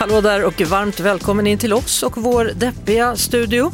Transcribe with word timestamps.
Hallå 0.00 0.20
där 0.20 0.44
och 0.44 0.60
varmt 0.60 1.00
välkommen 1.00 1.46
in 1.46 1.58
till 1.58 1.72
oss 1.72 2.02
och 2.02 2.16
vår 2.16 2.44
deppiga 2.44 3.16
studio. 3.16 3.72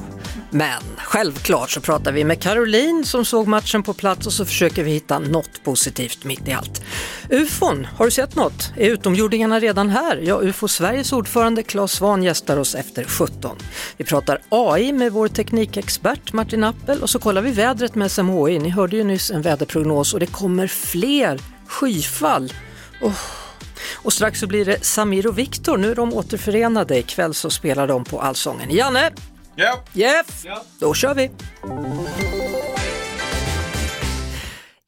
Men 0.51 0.83
självklart 0.97 1.71
så 1.71 1.81
pratar 1.81 2.13
vi 2.13 2.25
med 2.25 2.41
Caroline 2.41 3.05
som 3.05 3.25
såg 3.25 3.47
matchen 3.47 3.83
på 3.83 3.95
plats 3.95 4.27
och 4.27 4.33
så 4.33 4.45
försöker 4.45 4.85
vi 4.85 4.91
hitta 4.91 5.19
något 5.19 5.65
positivt 5.65 6.25
mitt 6.25 6.49
i 6.49 6.53
allt. 6.53 6.83
UFON, 7.31 7.85
har 7.97 8.05
du 8.05 8.11
sett 8.11 8.35
något? 8.35 8.73
Är 8.77 8.91
utomjordingarna 8.91 9.61
redan 9.61 9.89
här? 9.89 10.17
Ja, 10.17 10.41
UFO 10.43 10.69
Sveriges 10.69 11.13
ordförande 11.13 11.63
Claes 11.63 11.93
Svahn 11.93 12.23
gästar 12.23 12.57
oss 12.57 12.75
efter 12.75 13.05
17. 13.05 13.57
Vi 13.97 14.05
pratar 14.05 14.41
AI 14.49 14.93
med 14.93 15.13
vår 15.13 15.29
teknikexpert 15.29 16.33
Martin 16.33 16.65
Appel 16.65 17.03
och 17.03 17.11
så 17.11 17.19
kollar 17.19 17.43
vi 17.43 17.51
vädret 17.51 17.95
med 17.95 18.11
SMHI. 18.11 18.59
Ni 18.59 18.69
hörde 18.69 18.97
ju 18.97 19.05
nyss 19.05 19.31
en 19.31 19.43
väderprognos 19.43 20.15
och 20.15 20.21
det 20.21 20.27
kommer 20.27 20.67
fler 20.67 21.41
skyfall. 21.67 22.53
Oh. 23.01 23.46
Och 23.95 24.13
strax 24.13 24.41
så 24.41 24.47
blir 24.47 24.65
det 24.65 24.85
Samir 24.85 25.27
och 25.27 25.39
Viktor, 25.39 25.77
nu 25.77 25.91
är 25.91 25.95
de 25.95 26.15
återförenade. 26.15 26.99
Ikväll 26.99 27.35
så 27.35 27.51
spelar 27.51 27.87
de 27.87 28.05
på 28.05 28.21
Allsången. 28.21 28.71
Janne! 28.71 29.13
Ja. 29.57 29.85
Jeff! 29.93 30.45
Då 30.79 30.95
kör 30.95 31.15
vi! 31.15 31.31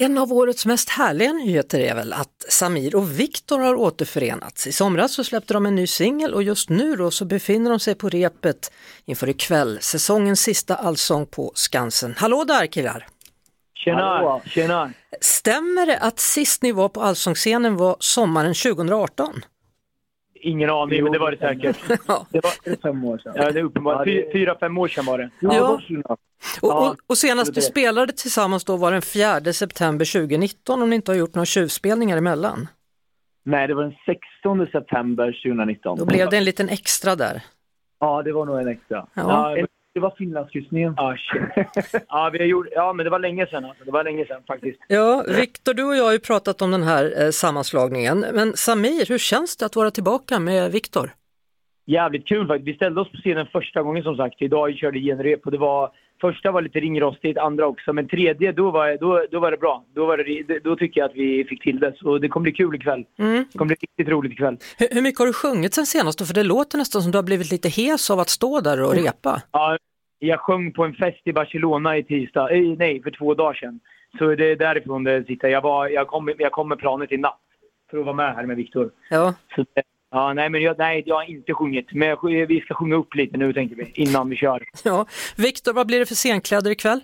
En 0.00 0.19
av 0.19 0.33
årets 0.33 0.66
mest 0.66 0.89
härliga 0.89 1.33
nyheter 1.33 1.81
är 1.81 1.94
väl 1.94 2.12
att 2.12 2.44
Samir 2.48 2.94
och 2.94 3.20
Viktor 3.20 3.59
har 3.59 3.75
återförenats. 3.75 4.66
I 4.66 4.72
somras 4.72 5.14
så 5.14 5.25
släppte 5.25 5.55
de 5.55 5.66
en 5.66 5.75
ny 5.75 5.86
singel 5.86 6.34
och 6.34 6.42
just 6.42 6.69
nu 6.69 6.97
då 6.97 7.11
så 7.11 7.25
befinner 7.25 7.70
de 7.70 7.81
sig 7.81 7.94
på 7.94 8.09
repet 8.09 8.72
inför 9.05 9.28
ikväll, 9.28 9.78
säsongens 9.81 10.41
sista 10.41 10.75
allsång 10.75 11.27
på 11.27 11.53
Skansen. 11.55 12.14
Hallå 12.19 12.44
där 12.44 12.66
killar! 12.66 13.06
Tjena, 13.97 14.41
tjena. 14.47 14.91
Stämmer 15.20 15.86
det 15.86 15.98
att 15.98 16.19
sist 16.19 16.62
ni 16.62 16.72
var 16.72 16.89
på 16.89 17.00
Allsångsscenen 17.00 17.77
var 17.77 17.97
sommaren 17.98 18.55
2018? 18.55 19.33
Ingen 20.41 20.70
aning, 20.70 21.03
men 21.03 21.12
det 21.12 21.19
var 21.19 21.31
det 21.31 21.39
säkert. 21.39 21.77
Ja. 22.09 22.27
Det 22.31 22.41
var 22.44 22.77
fem 22.83 23.05
år 23.05 23.19
sedan. 23.19 23.33
ja, 23.36 23.50
det 23.53 23.59
är 23.61 23.64
uppenbart. 23.64 24.05
Fy, 24.06 24.33
fyra, 24.33 24.56
fem 24.61 24.78
år 24.78 24.89
sedan 24.89 25.05
var 25.06 25.19
det. 25.19 25.31
Ja. 25.41 25.69
Och, 25.70 25.81
Ja, 26.62 26.89
och, 26.91 26.97
och 27.06 27.19
senast 27.19 27.55
det. 27.55 27.61
spelade 27.62 28.12
tillsammans 28.12 28.64
då 28.64 28.77
var 28.77 28.92
den 28.92 29.03
4 29.03 29.53
september 29.53 30.12
2019 30.12 30.83
om 30.83 30.91
ni 30.91 30.97
inte 30.97 31.11
har 31.12 31.16
gjort 31.16 31.34
några 31.34 31.47
tjuvspelningar 31.47 32.16
emellan. 32.16 32.69
Nej, 33.44 33.66
det 33.69 33.75
var 33.75 33.83
den 33.83 33.94
16 34.06 34.66
september 34.72 35.27
2019. 35.44 35.98
Då 35.98 36.05
blev 36.05 36.31
det 36.31 36.36
en 36.36 36.44
liten 36.44 36.69
extra 36.69 37.16
där. 37.16 37.42
Ja, 38.00 38.22
det 38.22 38.33
var 38.33 38.44
nog 38.47 38.61
en 38.61 38.69
extra. 38.69 39.06
Ja. 39.14 39.59
En- 39.59 39.66
Det 39.98 40.02
var 40.02 40.14
Finlandskryssningen. 40.18 40.94
Ja, 40.96 41.16
shit. 41.16 42.04
ja, 42.08 42.30
vi 42.32 42.38
har 42.38 42.46
gjort, 42.46 42.66
ja, 42.70 42.92
men 42.92 43.04
det 43.04 43.10
var 43.10 43.18
länge 43.18 43.46
sedan. 43.46 43.64
Alltså. 43.64 43.84
Det 43.84 43.91
var 43.91 44.04
länge 44.04 44.27
sedan 44.27 44.42
faktiskt. 44.46 44.78
Ja, 44.88 45.24
Viktor, 45.28 45.74
du 45.74 45.84
och 45.84 45.96
jag 45.96 46.04
har 46.04 46.12
ju 46.12 46.18
pratat 46.18 46.62
om 46.62 46.70
den 46.70 46.82
här 46.82 47.22
eh, 47.22 47.30
sammanslagningen. 47.30 48.24
Men 48.32 48.52
Samir, 48.56 49.08
hur 49.08 49.19
känns 49.19 49.56
det 49.56 49.66
att 49.66 49.76
vara 49.76 49.91
tillbaka 49.91 50.38
med 50.38 50.72
Viktor? 50.72 51.10
Jävligt 51.86 52.26
kul 52.28 52.47
faktiskt. 52.47 52.69
Vi 52.69 52.75
ställde 52.75 53.00
oss 53.00 53.10
på 53.10 53.16
scenen 53.16 53.47
första 53.53 53.82
gången 53.82 54.03
som 54.03 54.16
sagt. 54.16 54.42
Idag 54.42 54.75
körde 54.75 54.98
genrep 54.98 55.44
och 55.44 55.50
det 55.50 55.59
var... 55.59 55.91
Första 56.20 56.50
var 56.50 56.62
lite 56.62 56.80
ringrostigt, 56.80 57.38
andra 57.38 57.66
också. 57.66 57.92
Men 57.92 58.09
tredje, 58.09 58.53
då 58.53 58.70
var, 58.70 58.98
då, 59.00 59.26
då 59.30 59.41
var 59.41 59.50
det 59.50 59.56
bra. 59.56 59.84
Då, 59.94 60.06
var 60.06 60.16
det, 60.16 60.59
då 60.59 60.76
tycker 60.76 61.00
jag 61.00 61.10
att 61.10 61.16
vi 61.16 61.44
fick 61.44 61.62
till 61.62 61.80
det. 61.80 61.94
Så 61.97 62.19
det 62.19 62.28
kommer 62.28 62.42
bli 62.42 62.53
kul 62.53 62.75
ikväll. 62.75 63.04
Mm. 63.19 63.44
Det 63.53 63.59
kommer 63.59 63.66
bli 63.69 63.76
riktigt 63.80 64.09
roligt 64.09 64.32
ikväll. 64.32 64.56
Hur, 64.78 64.88
hur 64.94 65.03
mycket 65.03 65.19
har 65.19 65.26
du 65.26 65.32
sjungit 65.32 65.75
sen 65.75 65.86
senast? 65.86 66.26
För 66.26 66.34
det 66.34 66.42
låter 66.42 66.78
nästan 66.78 67.03
som 67.03 67.12
du 67.12 67.19
har 67.19 67.22
blivit 67.22 67.50
lite 67.50 67.69
hes 67.69 68.10
av 68.10 68.20
att 68.20 68.28
stå 68.28 68.60
där 68.60 68.82
och 68.82 68.94
repa. 68.94 69.42
Ja, 69.53 69.78
jag 70.18 70.40
sjöng 70.40 70.72
på 70.72 70.84
en 70.84 70.94
fest 70.94 71.20
i 71.24 71.32
Barcelona 71.32 71.96
i 71.96 72.02
tisdag, 72.04 72.50
eh, 72.50 72.74
nej 72.78 73.02
för 73.02 73.10
två 73.10 73.34
dagar 73.34 73.54
sedan. 73.54 73.80
Så 74.18 74.34
det 74.34 74.50
är 74.50 74.56
därifrån 74.56 75.04
det 75.04 75.24
sitter. 75.26 75.48
Jag, 75.48 75.60
var, 75.60 75.88
jag, 75.88 76.06
kom, 76.06 76.32
jag 76.38 76.52
kom 76.52 76.68
med 76.68 76.78
planet 76.78 77.12
i 77.12 77.16
natt 77.16 77.40
för 77.90 77.98
att 77.98 78.04
vara 78.04 78.16
med 78.16 78.34
här 78.34 78.46
med 78.46 78.56
Viktor. 78.56 78.90
Ja, 79.10 79.34
Så 79.56 79.64
det- 79.74 79.82
Ja, 80.10 80.32
nej, 80.32 80.48
men 80.50 80.62
jag, 80.62 80.78
nej, 80.78 81.02
jag 81.06 81.16
har 81.16 81.30
inte 81.30 81.54
sjungit. 81.54 81.92
Men 81.92 82.08
jag, 82.08 82.46
vi 82.48 82.60
ska 82.60 82.74
sjunga 82.74 82.96
upp 82.96 83.14
lite 83.14 83.36
nu 83.36 83.52
tänker 83.52 83.76
vi, 83.76 83.92
innan 83.94 84.28
vi 84.28 84.36
kör. 84.36 84.62
ja. 84.84 85.06
Viktor, 85.36 85.72
vad 85.72 85.86
blir 85.86 85.98
det 85.98 86.06
för 86.06 86.14
scenkläder 86.14 86.70
ikväll? 86.70 87.00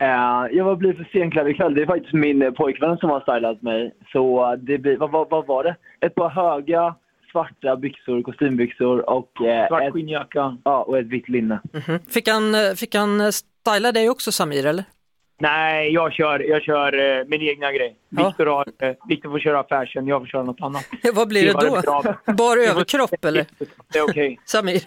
Eh, 0.00 0.46
jag 0.56 0.64
var 0.64 0.76
blivit 0.76 0.96
för 0.96 1.18
senklädd 1.18 1.48
ikväll. 1.48 1.74
Det 1.74 1.82
är 1.82 1.86
faktiskt 1.86 2.12
min 2.14 2.54
pojkvän 2.54 2.96
som 2.98 3.10
har 3.10 3.20
stylat 3.20 3.62
mig. 3.62 3.94
Så 4.12 4.56
det 4.56 4.78
blir, 4.78 4.96
vad, 4.96 5.10
vad, 5.10 5.30
vad 5.30 5.46
var 5.46 5.64
det? 5.64 5.76
Ett 6.00 6.14
par 6.14 6.28
höga 6.28 6.94
svarta 7.32 7.76
byxor, 7.76 8.22
kostymbyxor 8.22 9.10
och, 9.10 9.46
eh, 9.46 9.68
Svart 9.68 9.82
ett, 9.82 9.92
skinnjacka. 9.92 10.56
ja, 10.64 10.82
och 10.82 10.98
ett 10.98 11.06
vitt 11.06 11.28
linne. 11.28 11.60
Mhm. 11.72 11.98
Fick, 12.08 12.28
han, 12.28 12.54
eh, 12.54 12.72
fick 12.76 12.94
han 12.94 13.20
eh, 13.20 13.28
styla 13.30 13.92
dig 13.92 14.10
också 14.10 14.32
Samir, 14.32 14.66
eller? 14.66 14.84
Nej, 15.40 15.92
jag 15.92 16.12
kör, 16.12 16.38
jag 16.40 16.62
kör 16.62 17.18
eh, 17.18 17.24
min 17.26 17.42
egna 17.42 17.72
grej. 17.72 17.96
Ja. 18.08 18.26
Viktor, 18.28 18.46
har, 18.46 18.66
eh, 18.78 18.94
Viktor 19.08 19.30
får 19.30 19.38
köra 19.38 19.64
fashion, 19.64 20.06
jag 20.06 20.20
får 20.20 20.26
köra 20.26 20.42
något 20.42 20.60
annat. 20.60 20.84
Vad 21.14 21.28
blir 21.28 21.46
det 21.46 21.52
var 21.52 21.62
då? 22.26 22.32
Bar 22.32 22.56
Det 22.56 22.66
överkropp 22.66 23.24
eller? 23.24 23.46
Det 23.92 23.98
är 23.98 24.02
okej. 24.10 24.40
Samir? 24.44 24.82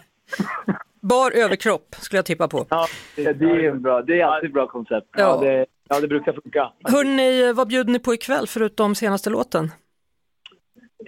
Bar 1.01 1.31
överkropp 1.31 1.95
skulle 2.00 2.17
jag 2.17 2.25
tippa 2.25 2.47
på. 2.47 2.66
Ja, 2.69 2.88
Ja, 3.16 3.34
det 3.34 3.45
är 3.45 3.69
en 3.69 3.81
bra, 3.81 4.01
det 4.01 4.22
är 4.22 4.25
alltid 4.25 4.47
ett 4.47 4.53
bra 4.53 4.67
koncept. 4.67 5.07
Ja. 5.17 5.19
ja, 5.44 5.50
det, 5.50 5.66
ja, 5.89 6.00
det 6.00 6.07
brukar 6.07 6.34
funka. 6.34 6.72
Hörrni, 6.84 7.53
vad 7.53 7.67
bjuder 7.67 7.91
ni 7.94 8.00
på 8.00 8.13
ikväll 8.13 8.47
förutom 8.47 8.95
senaste 8.95 9.29
låten? 9.29 9.72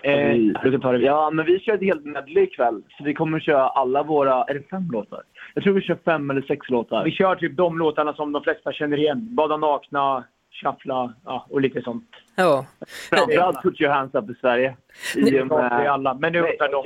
Eh, 0.03 0.35
du 0.71 0.79
ta 0.79 0.91
det. 0.91 0.97
Ja, 1.05 1.29
men 1.33 1.45
vi 1.45 1.59
kör 1.59 1.73
ett 1.73 1.81
helt 1.81 2.05
medley 2.05 2.43
ikväll. 2.43 2.81
Så 2.97 3.03
vi 3.03 3.13
kommer 3.13 3.39
köra 3.39 3.67
alla 3.69 4.03
våra, 4.03 4.43
är 4.43 4.53
det 4.53 4.69
fem 4.69 4.89
låtar? 4.91 5.21
Jag 5.53 5.63
tror 5.63 5.73
vi 5.73 5.81
kör 5.81 5.97
fem 6.05 6.29
eller 6.29 6.41
sex 6.41 6.69
låtar. 6.69 7.03
Vi 7.03 7.11
kör 7.11 7.35
typ 7.35 7.57
de 7.57 7.77
låtarna 7.77 8.13
som 8.13 8.31
de 8.31 8.43
flesta 8.43 8.71
känner 8.73 8.97
igen. 8.97 9.35
Bada 9.35 9.57
nakna, 9.57 10.23
shuffla 10.63 11.13
ja, 11.25 11.45
och 11.49 11.61
lite 11.61 11.81
sånt. 11.81 12.09
Ja, 12.35 12.65
Framförallt 13.09 13.61
Put 13.61 13.81
your 13.81 13.91
hands 13.93 14.15
up 14.15 14.29
i 14.29 14.33
Sverige. 14.41 14.75
I 15.15 15.41
och 15.41 15.47
med- 15.47 15.89
alla, 15.91 16.13
men 16.13 16.31
nu 16.33 16.41
Nej, 16.41 16.57
tar 16.57 16.69
de. 16.71 16.83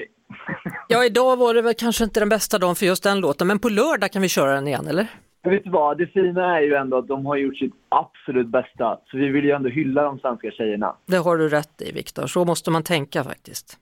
ja 0.88 1.06
idag 1.06 1.38
var 1.38 1.54
det 1.54 1.62
väl 1.62 1.74
kanske 1.74 2.04
inte 2.04 2.20
den 2.20 2.30
bästa 2.30 2.58
dagen 2.58 2.76
för 2.76 2.86
just 2.86 3.04
den 3.04 3.20
låten, 3.22 3.48
men 3.48 3.60
på 3.60 3.70
lördag 3.70 4.12
kan 4.12 4.22
vi 4.22 4.30
köra 4.30 4.52
den 4.56 4.68
igen, 4.68 4.88
eller? 4.88 5.08
Men 5.44 5.54
vet 5.54 5.64
du 5.64 5.70
vad, 5.70 5.98
det 5.98 6.08
fina 6.08 6.58
är 6.58 6.62
ju 6.62 6.74
ändå 6.74 6.98
att 6.98 7.08
de 7.08 7.26
har 7.26 7.36
gjort 7.38 7.58
sitt 7.58 7.74
absolut 7.90 8.48
bästa. 8.48 9.00
Så 9.06 9.18
vi 9.18 9.30
vill 9.30 9.46
ju 9.46 9.52
ändå 9.52 9.70
hylla 9.70 10.04
de 10.04 10.20
svenska 10.20 10.52
tjejerna. 10.52 10.96
Det 11.06 11.18
har 11.18 11.38
du 11.38 11.50
rätt 11.50 11.82
i 11.82 11.92
Viktor, 11.92 12.28
så 12.28 12.46
måste 12.46 12.72
man 12.72 12.84
tänka 12.84 13.24
faktiskt. 13.24 13.78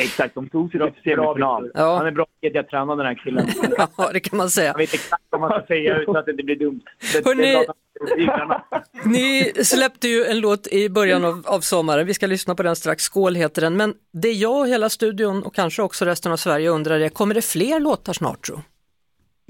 Exakt, 0.00 0.34
de 0.34 0.48
tog 0.48 0.70
sig 0.70 0.80
till 0.80 1.02
semifinal. 1.02 1.70
Ja. 1.74 1.96
Han 1.96 2.06
är 2.06 2.10
bra 2.10 2.26
mediatränad 2.42 2.98
den 2.98 3.06
här 3.06 3.14
killen. 3.14 3.46
Ja, 3.96 4.10
det 4.12 4.20
kan 4.20 4.36
man 4.36 4.50
säga. 4.50 4.70
Jag 4.70 4.78
vet 4.78 4.94
exakt 4.94 5.22
vad 5.30 5.40
man 5.40 5.50
ska 5.50 5.66
säga 5.66 5.98
utan 5.98 6.16
att 6.16 6.24
det 6.24 6.30
inte 6.30 6.42
blir 6.44 6.56
dumt. 6.56 6.80
Det, 7.12 7.24
Hörrni- 7.24 7.64
att-. 7.68 7.76
Ni 9.04 9.52
släppte 9.64 10.08
ju 10.08 10.24
en 10.24 10.40
låt 10.40 10.66
i 10.66 10.88
början 10.90 11.24
av, 11.24 11.42
av 11.46 11.60
sommaren, 11.60 12.06
vi 12.06 12.14
ska 12.14 12.26
lyssna 12.26 12.54
på 12.54 12.62
den 12.62 12.76
strax, 12.76 13.02
Skål 13.02 13.34
heter 13.34 13.62
den, 13.62 13.76
men 13.76 13.94
det 14.12 14.32
jag 14.32 14.58
och 14.60 14.68
hela 14.68 14.88
studion 14.88 15.42
och 15.42 15.54
kanske 15.54 15.82
också 15.82 16.04
resten 16.04 16.32
av 16.32 16.36
Sverige 16.36 16.68
undrar 16.68 17.00
är, 17.00 17.08
kommer 17.08 17.34
det 17.34 17.42
fler 17.42 17.80
låtar 17.80 18.12
snart 18.12 18.46
tro? 18.46 18.60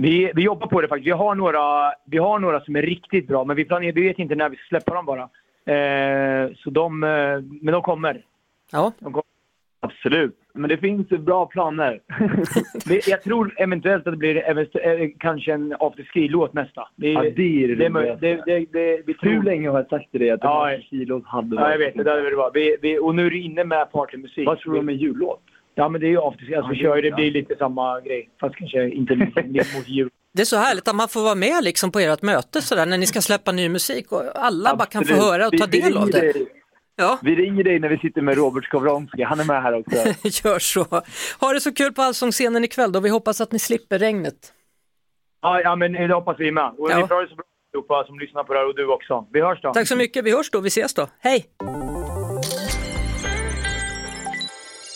Vi, 0.00 0.32
vi 0.34 0.42
jobbar 0.42 0.66
på 0.66 0.80
det 0.80 0.88
faktiskt. 0.88 1.06
Vi 1.06 1.10
har, 1.10 1.34
några, 1.34 1.92
vi 2.04 2.18
har 2.18 2.38
några 2.38 2.60
som 2.60 2.76
är 2.76 2.82
riktigt 2.82 3.26
bra, 3.26 3.44
men 3.44 3.56
vi, 3.56 3.64
planerar, 3.64 3.92
vi 3.92 4.08
vet 4.08 4.18
inte 4.18 4.34
när 4.34 4.48
vi 4.48 4.56
ska 4.56 4.66
släppa 4.68 4.94
dem 4.94 5.06
bara. 5.06 5.22
Eh, 5.74 6.50
så 6.56 6.70
de, 6.70 7.04
eh, 7.04 7.08
men 7.62 7.72
de 7.72 7.82
kommer. 7.82 8.22
Ja, 8.72 8.92
De 8.98 9.12
kommer. 9.12 9.24
Absolut. 9.80 10.36
Men 10.54 10.68
det 10.68 10.76
finns 10.76 11.08
bra 11.08 11.46
planer. 11.46 12.00
Jag 13.06 13.22
tror 13.22 13.54
eventuellt 13.56 14.06
att 14.06 14.12
det 14.12 14.16
blir 14.16 14.58
eh, 14.58 15.08
kanske 15.18 15.52
en 15.52 15.76
afterski-låt 15.80 16.52
nästa. 16.54 16.88
Det, 16.96 17.12
ja, 17.12 17.22
det 17.22 17.64
är 17.64 17.68
det, 17.68 17.88
det, 17.88 18.16
det, 18.20 18.42
det, 18.46 18.66
det, 18.72 19.02
vi 19.06 19.14
Hur 19.20 19.32
tror. 19.32 19.42
länge 19.42 19.68
har 19.68 19.78
jag 19.78 19.88
sagt 19.88 20.10
till 20.10 20.20
dig 20.20 20.30
att 20.30 20.40
ja, 20.42 20.76
kilot 20.90 21.26
hade 21.26 21.56
Ja, 21.56 21.70
jag 21.70 21.78
vet. 21.78 21.94
Det 21.94 22.10
hade 22.10 22.22
varit 22.22 22.34
bra. 22.34 22.50
Vi, 22.54 22.76
vi, 22.82 22.98
och 22.98 23.14
nu 23.14 23.26
är 23.26 23.30
det 23.30 23.38
inne 23.38 23.64
med 23.64 23.92
partymusik. 23.92 24.46
Vad 24.46 24.58
tror 24.58 24.72
du 24.72 24.78
om 24.78 24.88
en 24.88 24.96
jullåt? 24.96 25.42
Ja, 25.74 25.88
men 25.88 26.00
det 26.00 26.06
är 26.06 26.10
ju 26.10 26.18
afterski. 26.20 26.54
Alltså, 26.54 26.72
Ja, 26.72 26.72
vi 26.72 26.76
det 26.76 26.82
kör 26.82 27.02
det 27.10 27.10
blir 27.16 27.30
lite 27.30 27.56
samma 27.56 28.00
grej. 28.00 28.30
Fast 28.40 28.56
kanske 28.56 28.90
inte 28.90 29.16
mot 29.76 29.88
jul. 29.88 30.10
det 30.34 30.42
är 30.42 30.46
så 30.46 30.56
härligt 30.56 30.88
att 30.88 30.94
man 30.94 31.08
får 31.08 31.22
vara 31.22 31.34
med 31.34 31.64
liksom 31.64 31.92
på 31.92 31.98
ert 31.98 32.22
möte 32.22 32.62
sådär 32.62 32.86
när 32.86 32.98
ni 32.98 33.06
ska 33.06 33.20
släppa 33.20 33.52
ny 33.52 33.68
musik 33.68 34.12
och 34.12 34.22
alla 34.34 34.76
bara 34.76 34.86
kan 34.86 35.04
få 35.04 35.12
Absolut. 35.12 35.22
höra 35.32 35.46
och 35.46 35.52
Vi- 35.54 35.58
ta 35.58 35.66
vi 35.70 35.80
del 35.80 35.96
av 35.96 36.06
ringer 36.06 36.32
det. 36.32 36.46
Ja, 36.96 37.18
Vi 37.22 37.34
ringer 37.34 37.64
dig 37.64 37.78
när 37.78 37.88
vi 37.88 37.98
sitter 37.98 38.22
med 38.22 38.36
Robert 38.36 38.64
Skowronski. 38.64 39.22
Han 39.22 39.40
är 39.40 39.44
med 39.44 39.62
här 39.62 39.74
också. 39.78 39.96
gör 40.48 40.58
så. 40.58 40.84
Ha 41.40 41.52
det 41.52 41.60
så 41.60 41.74
kul 41.74 41.92
på 41.92 42.02
Allsångsscenen 42.02 42.64
ikväll 42.64 42.92
då, 42.92 43.00
vi 43.00 43.08
hoppas 43.08 43.40
att 43.40 43.52
ni 43.52 43.58
slipper 43.58 43.98
regnet. 43.98 44.52
Ja, 45.42 45.60
ja 45.60 45.76
men 45.76 45.92
det 45.92 46.14
hoppas 46.14 46.36
vi 46.40 46.52
med. 46.52 46.72
Och 46.78 46.90
Ja. 46.90 46.98
ni 46.98 47.06
får 47.08 47.22
det 47.22 47.28
så 47.28 47.34
bra 47.34 47.44
allihopa 47.74 48.04
som 48.06 48.18
lyssnar 48.18 48.44
på 48.44 48.52
det 48.52 48.58
här 48.58 48.68
och 48.68 48.76
du 48.76 48.86
också. 48.86 49.26
Vi 49.32 49.40
hörs 49.40 49.60
då. 49.62 49.72
Tack 49.72 49.88
så 49.88 49.96
mycket, 49.96 50.24
vi 50.24 50.30
hörs 50.36 50.50
då, 50.50 50.60
vi 50.60 50.68
ses 50.68 50.94
då. 50.94 51.06
Hej! 51.20 51.46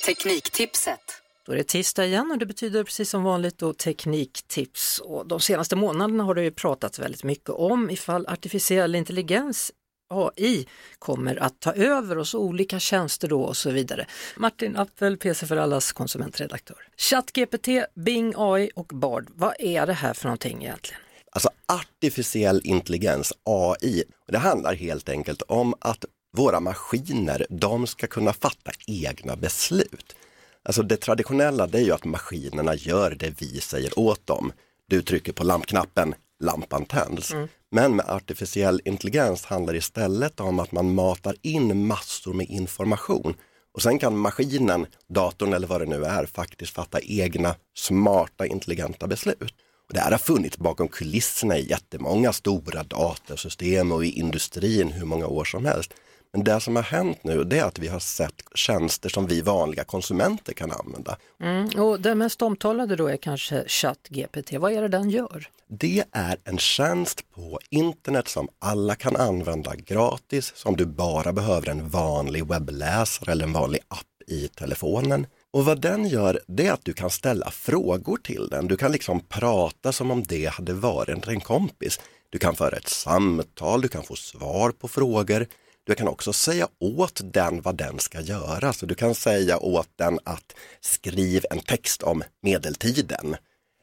Tekniktipset. 0.06 1.00
Då 1.46 1.52
är 1.52 1.56
det 1.56 1.64
tisdag 1.64 2.06
igen 2.06 2.30
och 2.30 2.38
det 2.38 2.46
betyder 2.46 2.84
precis 2.84 3.10
som 3.10 3.22
vanligt 3.22 3.58
då 3.58 3.72
tekniktips. 3.72 4.98
Och 4.98 5.26
de 5.26 5.40
senaste 5.40 5.76
månaderna 5.76 6.24
har 6.24 6.34
det 6.34 6.42
ju 6.42 6.50
pratats 6.50 6.98
väldigt 6.98 7.24
mycket 7.24 7.50
om 7.50 7.90
ifall 7.90 8.26
artificiell 8.26 8.94
intelligens 8.94 9.72
AI 10.14 10.66
kommer 10.98 11.42
att 11.42 11.60
ta 11.60 11.72
över 11.72 12.18
oss 12.18 12.34
olika 12.34 12.78
tjänster 12.78 13.28
då 13.28 13.42
och 13.42 13.56
så 13.56 13.70
vidare. 13.70 14.06
Martin 14.36 14.76
Appel, 14.76 15.16
PC 15.16 15.46
för 15.46 15.56
allas 15.56 15.92
konsumentredaktör. 15.92 16.88
ChatGPT, 16.96 17.68
Bing 17.94 18.34
AI 18.36 18.70
och 18.74 18.86
Bard, 18.86 19.30
vad 19.34 19.54
är 19.58 19.86
det 19.86 19.92
här 19.92 20.14
för 20.14 20.24
någonting 20.24 20.64
egentligen? 20.64 21.00
Alltså 21.32 21.50
artificiell 21.66 22.60
intelligens, 22.64 23.32
AI, 23.44 24.04
och 24.26 24.32
det 24.32 24.38
handlar 24.38 24.74
helt 24.74 25.08
enkelt 25.08 25.42
om 25.42 25.74
att 25.78 26.04
våra 26.34 26.60
maskiner, 26.60 27.46
de 27.50 27.86
ska 27.86 28.06
kunna 28.06 28.32
fatta 28.32 28.70
egna 28.86 29.36
beslut. 29.36 30.16
Alltså 30.62 30.82
det 30.82 30.96
traditionella 30.96 31.66
det 31.66 31.78
är 31.78 31.82
ju 31.82 31.92
att 31.92 32.04
maskinerna 32.04 32.74
gör 32.74 33.10
det 33.10 33.40
vi 33.40 33.60
säger 33.60 33.98
åt 33.98 34.26
dem. 34.26 34.52
Du 34.88 35.02
trycker 35.02 35.32
på 35.32 35.44
lampknappen, 35.44 36.14
lampan 36.40 36.84
tänds. 36.84 37.34
Men 37.70 37.96
med 37.96 38.06
artificiell 38.08 38.80
intelligens 38.84 39.44
handlar 39.44 39.72
det 39.72 39.78
istället 39.78 40.40
om 40.40 40.58
att 40.58 40.72
man 40.72 40.94
matar 40.94 41.36
in 41.42 41.86
massor 41.86 42.32
med 42.32 42.50
information 42.50 43.34
och 43.74 43.82
sen 43.82 43.98
kan 43.98 44.16
maskinen, 44.16 44.86
datorn 45.08 45.52
eller 45.52 45.66
vad 45.66 45.80
det 45.80 45.86
nu 45.86 46.04
är, 46.04 46.26
faktiskt 46.26 46.74
fatta 46.74 47.00
egna 47.00 47.54
smarta 47.76 48.46
intelligenta 48.46 49.06
beslut. 49.06 49.54
Och 49.88 49.94
det 49.94 50.00
här 50.00 50.10
har 50.10 50.18
funnits 50.18 50.58
bakom 50.58 50.88
kulisserna 50.88 51.58
i 51.58 51.68
jättemånga 51.70 52.32
stora 52.32 52.82
datasystem 52.82 53.92
och 53.92 54.04
i 54.04 54.10
industrin 54.10 54.92
hur 54.92 55.06
många 55.06 55.26
år 55.26 55.44
som 55.44 55.64
helst. 55.64 55.94
Men 56.34 56.44
det 56.44 56.60
som 56.60 56.76
har 56.76 56.82
hänt 56.82 57.18
nu 57.24 57.44
det 57.44 57.58
är 57.58 57.64
att 57.64 57.78
vi 57.78 57.88
har 57.88 57.98
sett 57.98 58.42
tjänster 58.54 59.08
som 59.08 59.26
vi 59.26 59.40
vanliga 59.40 59.84
konsumenter 59.84 60.52
kan 60.52 60.72
använda. 60.72 61.16
Mm, 61.42 61.68
och 61.68 62.00
den 62.00 62.18
mest 62.18 62.42
omtalade 62.42 62.96
då 62.96 63.06
är 63.06 63.16
kanske 63.16 63.64
ChatGPT. 63.66 64.52
Vad 64.52 64.72
är 64.72 64.82
det 64.82 64.88
den 64.88 65.10
gör? 65.10 65.48
Det 65.68 66.04
är 66.12 66.36
en 66.44 66.58
tjänst 66.58 67.24
på 67.34 67.58
internet 67.70 68.28
som 68.28 68.48
alla 68.58 68.94
kan 68.94 69.16
använda 69.16 69.74
gratis, 69.76 70.52
som 70.56 70.76
du 70.76 70.86
bara 70.86 71.32
behöver 71.32 71.68
en 71.68 71.88
vanlig 71.88 72.46
webbläsare 72.46 73.32
eller 73.32 73.44
en 73.44 73.52
vanlig 73.52 73.80
app 73.88 74.30
i 74.30 74.48
telefonen. 74.48 75.26
Och 75.50 75.64
vad 75.64 75.80
den 75.80 76.08
gör, 76.08 76.40
det 76.46 76.66
är 76.66 76.72
att 76.72 76.84
du 76.84 76.92
kan 76.92 77.10
ställa 77.10 77.50
frågor 77.50 78.16
till 78.16 78.48
den. 78.48 78.68
Du 78.68 78.76
kan 78.76 78.92
liksom 78.92 79.20
prata 79.20 79.92
som 79.92 80.10
om 80.10 80.22
det 80.22 80.46
hade 80.46 80.72
varit 80.72 81.28
en 81.28 81.40
kompis. 81.40 82.00
Du 82.30 82.38
kan 82.38 82.56
föra 82.56 82.76
ett 82.76 82.88
samtal, 82.88 83.80
du 83.80 83.88
kan 83.88 84.02
få 84.02 84.16
svar 84.16 84.70
på 84.70 84.88
frågor. 84.88 85.46
Du 85.86 85.94
kan 85.94 86.08
också 86.08 86.32
säga 86.32 86.68
åt 86.80 87.20
den 87.24 87.60
vad 87.60 87.76
den 87.76 87.98
ska 87.98 88.20
göra. 88.20 88.72
Så 88.72 88.86
du 88.86 88.94
kan 88.94 89.14
säga 89.14 89.58
åt 89.58 89.88
den 89.96 90.18
att 90.24 90.54
skriv 90.80 91.44
en 91.50 91.60
text 91.60 92.02
om 92.02 92.22
medeltiden. 92.42 93.36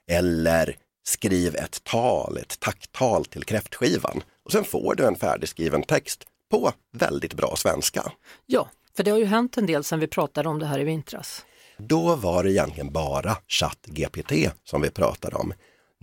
Eller 0.07 0.75
skriv 1.03 1.55
ett 1.55 1.83
tal, 1.83 2.37
ett 2.37 2.59
tacktal 2.59 3.25
till 3.25 3.43
kräftskivan. 3.43 4.23
Och 4.45 4.51
sen 4.51 4.63
får 4.63 4.95
du 4.95 5.05
en 5.05 5.15
färdigskriven 5.15 5.83
text 5.83 6.23
på 6.51 6.71
väldigt 6.91 7.33
bra 7.33 7.55
svenska. 7.55 8.11
Ja, 8.45 8.69
för 8.95 9.03
det 9.03 9.11
har 9.11 9.17
ju 9.17 9.25
hänt 9.25 9.57
en 9.57 9.65
del 9.65 9.83
sedan 9.83 9.99
vi 9.99 10.07
pratade 10.07 10.49
om 10.49 10.59
det 10.59 10.65
här 10.65 10.79
i 10.79 10.83
vintras. 10.83 11.45
Då 11.77 12.15
var 12.15 12.43
det 12.43 12.51
egentligen 12.51 12.91
bara 12.91 13.37
ChatGPT 13.47 14.31
som 14.63 14.81
vi 14.81 14.89
pratade 14.89 15.35
om. 15.35 15.53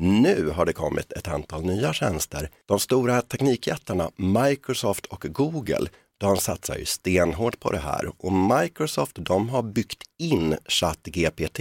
Nu 0.00 0.48
har 0.48 0.66
det 0.66 0.72
kommit 0.72 1.12
ett 1.12 1.28
antal 1.28 1.64
nya 1.64 1.92
tjänster. 1.92 2.50
De 2.66 2.78
stora 2.78 3.22
teknikjättarna 3.22 4.10
Microsoft 4.16 5.06
och 5.06 5.20
Google, 5.20 5.88
de 6.18 6.36
satsar 6.36 6.76
ju 6.76 6.84
stenhårt 6.84 7.60
på 7.60 7.72
det 7.72 7.78
här 7.78 8.12
och 8.18 8.32
Microsoft 8.32 9.16
de 9.20 9.48
har 9.48 9.62
byggt 9.62 10.02
in 10.18 10.56
ChatGPT 10.68 11.60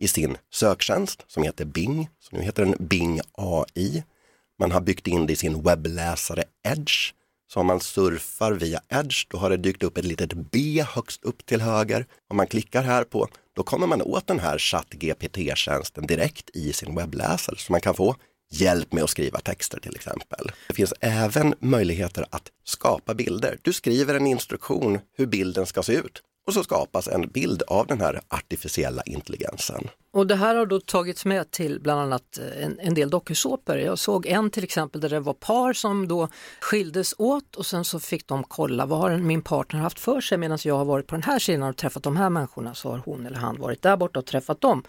i 0.00 0.08
sin 0.08 0.36
söktjänst 0.52 1.24
som 1.26 1.42
heter 1.42 1.64
Bing, 1.64 2.08
så 2.20 2.36
nu 2.36 2.42
heter 2.42 2.64
den 2.64 2.86
Bing 2.88 3.20
AI. 3.32 4.02
Man 4.58 4.72
har 4.72 4.80
byggt 4.80 5.06
in 5.06 5.26
det 5.26 5.32
i 5.32 5.36
sin 5.36 5.62
webbläsare 5.62 6.44
Edge. 6.68 7.12
Så 7.52 7.60
om 7.60 7.66
man 7.66 7.80
surfar 7.80 8.52
via 8.52 8.80
Edge, 8.88 9.26
då 9.28 9.38
har 9.38 9.50
det 9.50 9.56
dykt 9.56 9.82
upp 9.82 9.98
ett 9.98 10.04
litet 10.04 10.32
B 10.32 10.84
högst 10.94 11.24
upp 11.24 11.46
till 11.46 11.60
höger. 11.60 12.06
Om 12.30 12.36
man 12.36 12.46
klickar 12.46 12.82
här 12.82 13.04
på, 13.04 13.28
då 13.56 13.62
kommer 13.62 13.86
man 13.86 14.02
åt 14.02 14.26
den 14.26 14.38
här 14.38 14.58
ChatGPT-tjänsten 14.58 16.06
direkt 16.06 16.50
i 16.54 16.72
sin 16.72 16.94
webbläsare. 16.94 17.56
Så 17.58 17.72
man 17.72 17.80
kan 17.80 17.94
få 17.94 18.16
hjälp 18.50 18.92
med 18.92 19.04
att 19.04 19.10
skriva 19.10 19.40
texter 19.40 19.80
till 19.80 19.96
exempel. 19.96 20.50
Det 20.68 20.74
finns 20.74 20.94
även 21.00 21.54
möjligheter 21.60 22.26
att 22.30 22.50
skapa 22.64 23.14
bilder. 23.14 23.58
Du 23.62 23.72
skriver 23.72 24.14
en 24.14 24.26
instruktion 24.26 24.98
hur 25.16 25.26
bilden 25.26 25.66
ska 25.66 25.82
se 25.82 25.92
ut 25.92 26.22
och 26.46 26.54
så 26.54 26.64
skapas 26.64 27.08
en 27.08 27.28
bild 27.28 27.62
av 27.62 27.86
den 27.86 28.00
här 28.00 28.20
artificiella 28.28 29.02
intelligensen. 29.02 29.88
Och 30.12 30.26
det 30.26 30.36
här 30.36 30.54
har 30.54 30.66
då 30.66 30.80
tagits 30.80 31.24
med 31.24 31.50
till 31.50 31.80
bland 31.80 32.00
annat 32.00 32.38
eh, 32.38 32.64
en, 32.64 32.78
en 32.80 32.94
del 32.94 33.10
dokusåpor. 33.10 33.76
Jag 33.76 33.98
såg 33.98 34.26
en 34.26 34.50
till 34.50 34.64
exempel 34.64 35.00
där 35.00 35.08
det 35.08 35.20
var 35.20 35.34
par 35.34 35.72
som 35.72 36.08
då 36.08 36.28
skildes 36.60 37.14
åt 37.18 37.56
och 37.56 37.66
sen 37.66 37.84
så 37.84 38.00
fick 38.00 38.26
de 38.26 38.44
kolla 38.44 38.86
vad 38.86 38.98
har 38.98 39.16
min 39.16 39.42
partner 39.42 39.80
haft 39.80 40.00
för 40.00 40.20
sig 40.20 40.38
medan 40.38 40.58
jag 40.64 40.78
har 40.78 40.84
varit 40.84 41.06
på 41.06 41.14
den 41.14 41.22
här 41.22 41.38
sidan 41.38 41.68
och 41.68 41.76
träffat 41.76 42.02
de 42.02 42.16
här 42.16 42.30
människorna 42.30 42.74
så 42.74 42.90
har 42.90 42.98
hon 42.98 43.26
eller 43.26 43.38
han 43.38 43.60
varit 43.60 43.82
där 43.82 43.96
borta 43.96 44.18
och 44.18 44.26
träffat 44.26 44.60
dem. 44.60 44.82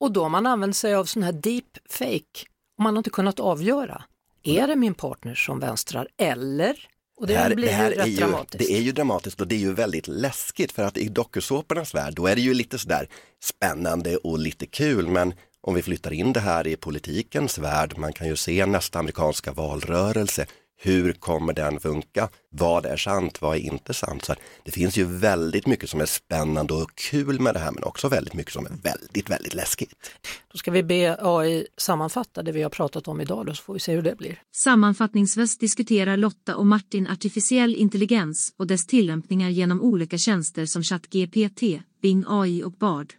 Och 0.00 0.12
då 0.12 0.22
har 0.22 0.28
man 0.28 0.46
använt 0.46 0.76
sig 0.76 0.94
av 0.94 1.04
sån 1.04 1.22
här 1.22 1.32
deep 1.32 1.78
fake 1.88 2.46
och 2.78 2.84
man 2.84 2.94
har 2.94 2.98
inte 2.98 3.10
kunnat 3.10 3.40
avgöra. 3.40 4.02
Är 4.42 4.66
det 4.66 4.76
min 4.76 4.94
partner 4.94 5.34
som 5.34 5.60
vänstrar 5.60 6.08
eller? 6.16 6.88
Och 7.22 7.28
det, 7.28 7.34
här, 7.34 7.54
blir 7.54 7.66
det 7.66 7.72
här 7.72 7.90
ju 7.90 7.96
rätt 7.96 8.06
är 8.06 8.10
ju, 8.10 8.16
dramatiskt. 8.16 8.58
Det 8.58 8.72
är 8.72 8.80
ju 8.80 8.92
dramatiskt 8.92 9.40
och 9.40 9.46
det 9.46 9.54
är 9.54 9.58
ju 9.58 9.72
väldigt 9.72 10.08
läskigt 10.08 10.72
för 10.72 10.82
att 10.82 10.96
i 10.96 11.08
dokusåpornas 11.08 11.94
värld 11.94 12.14
då 12.14 12.26
är 12.26 12.34
det 12.34 12.40
ju 12.40 12.54
lite 12.54 12.78
sådär 12.78 13.08
spännande 13.42 14.16
och 14.16 14.38
lite 14.38 14.66
kul 14.66 15.08
men 15.08 15.34
om 15.60 15.74
vi 15.74 15.82
flyttar 15.82 16.12
in 16.12 16.32
det 16.32 16.40
här 16.40 16.66
i 16.66 16.76
politikens 16.76 17.58
värld, 17.58 17.94
man 17.96 18.12
kan 18.12 18.26
ju 18.26 18.36
se 18.36 18.66
nästa 18.66 18.98
amerikanska 18.98 19.52
valrörelse, 19.52 20.46
hur 20.84 21.12
kommer 21.12 21.52
den 21.52 21.80
funka? 21.80 22.28
Vad 22.50 22.86
är 22.86 22.96
sant? 22.96 23.42
Vad 23.42 23.56
är 23.56 23.60
inte 23.60 23.94
sant? 23.94 24.24
Så 24.24 24.32
att 24.32 24.38
det 24.64 24.70
finns 24.70 24.96
ju 24.96 25.04
väldigt 25.04 25.66
mycket 25.66 25.90
som 25.90 26.00
är 26.00 26.06
spännande 26.06 26.74
och 26.74 26.94
kul 26.94 27.40
med 27.40 27.54
det 27.54 27.58
här 27.58 27.70
men 27.70 27.84
också 27.84 28.08
väldigt 28.08 28.34
mycket 28.34 28.52
som 28.52 28.66
är 28.66 28.70
väldigt, 28.82 29.30
väldigt 29.30 29.54
läskigt. 29.54 30.10
Då 30.52 30.58
ska 30.58 30.70
vi 30.70 30.82
be 30.82 31.16
AI 31.20 31.66
sammanfatta 31.76 32.42
det 32.42 32.52
vi 32.52 32.62
har 32.62 32.70
pratat 32.70 33.08
om 33.08 33.20
idag 33.20 33.46
då, 33.46 33.54
så 33.54 33.62
får 33.62 33.74
vi 33.74 33.80
se 33.80 33.92
hur 33.92 34.02
det 34.02 34.16
blir. 34.18 34.42
Sammanfattningsvis 34.54 35.58
diskuterar 35.58 36.16
Lotta 36.16 36.56
och 36.56 36.66
Martin 36.66 37.06
artificiell 37.06 37.74
intelligens 37.74 38.54
och 38.56 38.66
dess 38.66 38.86
tillämpningar 38.86 39.48
genom 39.48 39.82
olika 39.82 40.18
tjänster 40.18 40.66
som 40.66 40.82
ChatGPT, 40.82 41.62
Bing 42.02 42.24
AI 42.28 42.62
och 42.64 42.72
Bard. 42.72 43.14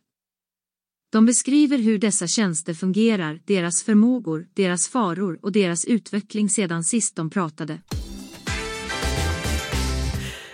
De 1.14 1.26
beskriver 1.26 1.78
hur 1.78 1.98
dessa 1.98 2.28
tjänster 2.28 2.74
fungerar, 2.74 3.40
deras 3.46 3.84
förmågor, 3.84 4.48
deras 4.54 4.90
faror 4.90 5.40
och 5.42 5.52
deras 5.52 5.86
utveckling 5.86 6.50
sedan 6.50 6.84
sist 6.84 7.16
de 7.16 7.30
pratade. 7.30 7.74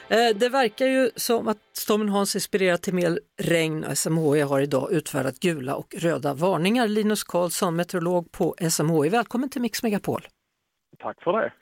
Eh, 0.10 0.36
Det 0.36 0.50
verkar 0.50 0.86
ju 0.88 1.12
som 1.16 1.48
att 1.48 1.58
stormen 1.74 2.10
Hans 2.10 2.36
inspirerat 2.36 2.82
till 2.82 2.94
mer 2.94 3.20
regn. 3.42 3.86
SMHI 3.96 4.42
har 4.42 4.62
idag 4.62 4.92
utfärdat 4.92 5.40
gula 5.40 5.76
och 5.76 5.96
röda 5.98 6.34
varningar. 6.34 6.88
Linus 6.88 7.24
Karlsson, 7.24 7.76
meteorolog 7.76 8.32
på 8.32 8.56
SMHI, 8.70 9.10
välkommen 9.10 9.50
till 9.50 9.62
Mix 9.62 9.84
Megapol. 9.84 10.28
Tack 11.00 11.24
för 11.24 11.42
det. 11.42 11.54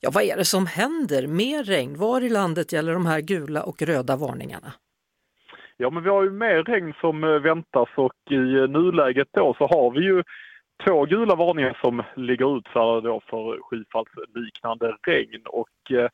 Ja, 0.00 0.10
vad 0.10 0.24
är 0.24 0.36
det 0.36 0.44
som 0.44 0.66
händer? 0.66 1.26
Mer 1.26 1.64
regn, 1.64 1.98
var 1.98 2.20
i 2.20 2.28
landet 2.28 2.72
gäller 2.72 2.92
de 2.92 3.06
här 3.06 3.20
gula 3.20 3.62
och 3.62 3.82
röda 3.82 4.16
varningarna? 4.16 4.72
Ja, 5.76 5.90
men 5.90 6.02
vi 6.02 6.10
har 6.10 6.22
ju 6.22 6.30
mer 6.30 6.62
regn 6.62 6.94
som 7.00 7.24
eh, 7.24 7.30
väntas 7.30 7.88
och 7.94 8.12
i 8.30 8.54
eh, 8.54 8.68
nuläget 8.68 9.28
då 9.32 9.54
så 9.58 9.66
har 9.66 9.90
vi 9.90 10.00
ju 10.04 10.22
två 10.86 11.04
gula 11.04 11.34
varningar 11.34 11.78
som 11.82 12.02
ligger 12.16 12.58
utfärdade 12.58 13.08
då 13.08 13.20
för 13.26 13.58
skyfallsliknande 13.62 14.96
regn 15.06 15.42
och 15.46 15.92
eh, 15.92 16.08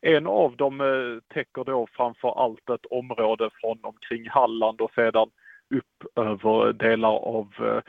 en 0.00 0.26
av 0.26 0.56
dem 0.56 0.80
eh, 0.80 1.34
täcker 1.34 1.64
då 1.64 1.86
framför 1.92 2.44
allt 2.44 2.70
ett 2.70 2.86
område 2.90 3.50
från 3.60 3.78
omkring 3.82 4.28
Halland 4.28 4.80
och 4.80 4.92
sedan 4.94 5.30
upp 5.74 6.18
över 6.18 6.72
delar 6.72 7.16
av 7.16 7.48
eh, 7.60 7.80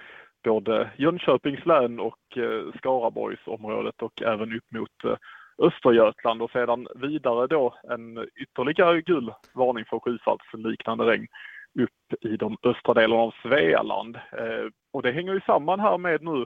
både 0.43 0.89
Jönköpings 0.97 1.65
län 1.65 1.99
och 1.99 2.37
eh, 2.37 2.77
Skaraborgsområdet 2.77 4.01
och 4.01 4.21
även 4.21 4.55
upp 4.55 4.71
mot 4.71 5.19
Östergötland 5.57 6.41
och 6.41 6.51
sedan 6.51 6.87
vidare 6.95 7.47
då 7.47 7.75
en 7.89 8.27
ytterligare 8.35 9.01
gul 9.01 9.33
varning 9.53 9.85
för 9.85 9.99
skyfallsliknande 9.99 11.03
regn 11.05 11.27
upp 11.79 12.23
i 12.23 12.37
de 12.37 12.57
östra 12.63 12.93
delarna 12.93 13.21
av 13.21 13.33
Svealand. 13.43 14.15
Eh, 14.15 14.65
och 14.93 15.01
det 15.01 15.11
hänger 15.11 15.33
ju 15.33 15.41
samman 15.41 15.79
här 15.79 15.97
med 15.97 16.23
nu 16.23 16.45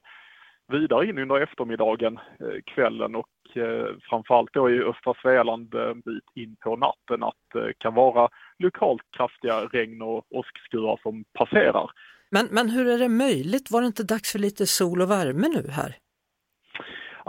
vidare 0.72 1.08
in 1.08 1.18
under 1.18 1.42
eftermiddagen, 1.42 2.18
eh, 2.18 2.62
kvällen 2.66 3.16
och 3.16 3.58
eh, 3.58 3.88
framförallt 4.10 4.54
då 4.54 4.70
i 4.70 4.84
östra 4.84 5.13
Svealand 5.22 5.75
en 5.75 6.01
bit 6.01 6.24
in 6.36 6.56
på 6.60 6.75
natten 6.75 7.24
att 7.24 7.36
det 7.54 7.74
kan 7.78 7.94
vara 7.94 8.30
lokalt 8.60 9.01
kraftiga 9.18 9.66
regn 9.66 10.01
och 10.01 10.25
åskskurar 10.30 11.00
som 11.04 11.24
passerar 11.34 11.92
Men, 12.30 12.48
men 12.51 12.70
hur 12.70 12.88
är 12.88 12.98
det 12.98 13.10
möjligt? 13.10 13.72
Var 13.72 13.82
det 13.82 13.88
inte 13.88 14.04
dags 14.04 14.32
för 14.32 14.39
lite 14.39 14.66
sol 14.68 15.01
och 15.01 15.12
värme 15.12 15.48
nu 15.48 15.70
här? 15.72 15.96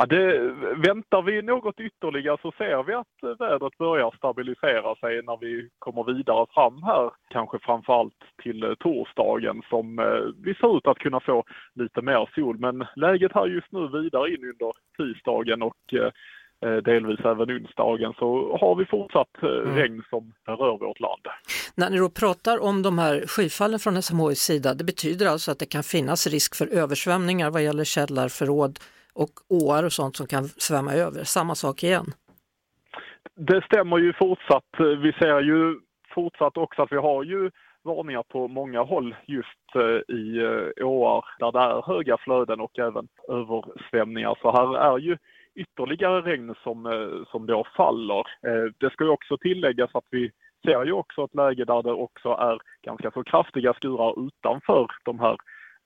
Ja, 0.01 0.07
det, 0.07 0.39
väntar 0.77 1.23
vi 1.23 1.43
något 1.43 1.81
ytterligare 1.81 2.39
så 2.43 2.53
ser 2.59 2.83
vi 2.83 2.95
att 2.95 3.39
vädret 3.39 3.79
börjar 3.79 4.15
stabilisera 4.17 4.95
sig 4.95 5.23
när 5.23 5.37
vi 5.41 5.69
kommer 5.79 6.05
vidare 6.05 6.47
fram 6.55 6.83
här, 6.83 7.11
kanske 7.31 7.59
framförallt 7.59 8.23
till 8.43 8.63
eh, 8.63 8.75
torsdagen 8.75 9.63
som 9.71 9.99
eh, 9.99 10.45
vi 10.45 10.55
ser 10.55 10.77
ut 10.77 10.87
att 10.87 10.99
kunna 10.99 11.21
få 11.21 11.45
lite 11.75 12.03
mer 12.03 12.31
sol. 12.35 12.59
Men 12.59 12.87
läget 12.97 13.33
här 13.35 13.47
just 13.47 13.73
nu 13.73 13.89
vidare 13.89 14.29
in 14.35 14.45
under 14.45 14.73
tisdagen 14.97 15.63
och 15.63 15.95
eh, 15.95 16.77
delvis 16.83 17.21
även 17.21 17.51
onsdagen 17.51 18.13
så 18.19 18.59
har 18.61 18.75
vi 18.75 18.85
fortsatt 18.85 19.43
mm. 19.43 19.75
regn 19.77 20.03
som 20.11 20.33
rör 20.47 20.79
vårt 20.79 21.01
land. 21.01 21.27
När 21.75 21.91
ni 21.91 21.99
då 21.99 22.11
pratar 22.11 22.63
om 22.63 22.83
de 22.83 22.99
här 22.99 23.25
skyfallen 23.27 23.79
från 23.79 24.03
SMHIs 24.03 24.41
sida, 24.41 24.75
det 24.75 24.85
betyder 24.85 25.27
alltså 25.27 25.51
att 25.51 25.59
det 25.59 25.67
kan 25.67 25.83
finnas 25.83 26.27
risk 26.27 26.55
för 26.55 26.67
översvämningar 26.67 27.51
vad 27.51 27.63
gäller 27.63 27.85
källarförråd 27.85 28.79
och 29.15 29.31
åar 29.49 29.85
och 29.85 29.93
sånt 29.93 30.17
som 30.17 30.27
kan 30.27 30.45
svämma 30.45 30.93
över. 30.93 31.25
Samma 31.25 31.55
sak 31.55 31.83
igen. 31.83 32.07
Det 33.37 33.65
stämmer 33.65 33.99
ju 33.99 34.13
fortsatt. 34.13 34.71
Vi 34.79 35.13
ser 35.13 35.41
ju 35.41 35.81
fortsatt 36.15 36.57
också 36.57 36.83
att 36.83 36.93
vi 36.93 36.97
har 36.97 37.23
ju 37.23 37.51
varningar 37.83 38.23
på 38.23 38.49
många 38.49 38.83
håll 38.83 39.17
just 39.27 39.75
eh, 39.75 40.17
i 40.17 40.39
eh, 40.39 40.87
åar 40.87 41.25
där 41.39 41.53
det 41.53 41.59
är 41.59 41.83
höga 41.87 42.17
flöden 42.17 42.61
och 42.61 42.79
även 42.79 43.09
översvämningar. 43.29 44.39
Så 44.43 44.53
här 44.53 44.77
är 44.77 44.99
ju 44.99 45.17
ytterligare 45.55 46.21
regn 46.21 46.55
som, 46.63 46.87
eh, 46.87 47.25
som 47.31 47.47
då 47.47 47.67
faller. 47.77 48.25
Det 48.79 48.91
ska 48.91 49.05
ju 49.05 49.11
också 49.11 49.39
tilläggas 49.39 49.91
att 49.95 50.05
vi 50.11 50.31
ser 50.65 50.85
ju 50.85 50.93
också 50.93 51.25
ett 51.25 51.35
läge 51.35 51.65
där 51.65 51.83
det 51.83 51.93
också 51.93 52.29
är 52.29 52.59
ganska 52.83 53.11
så 53.11 53.25
kraftiga 53.25 53.75
skurar 53.75 54.27
utanför 54.27 54.87
de 55.05 55.21
här 55.21 55.37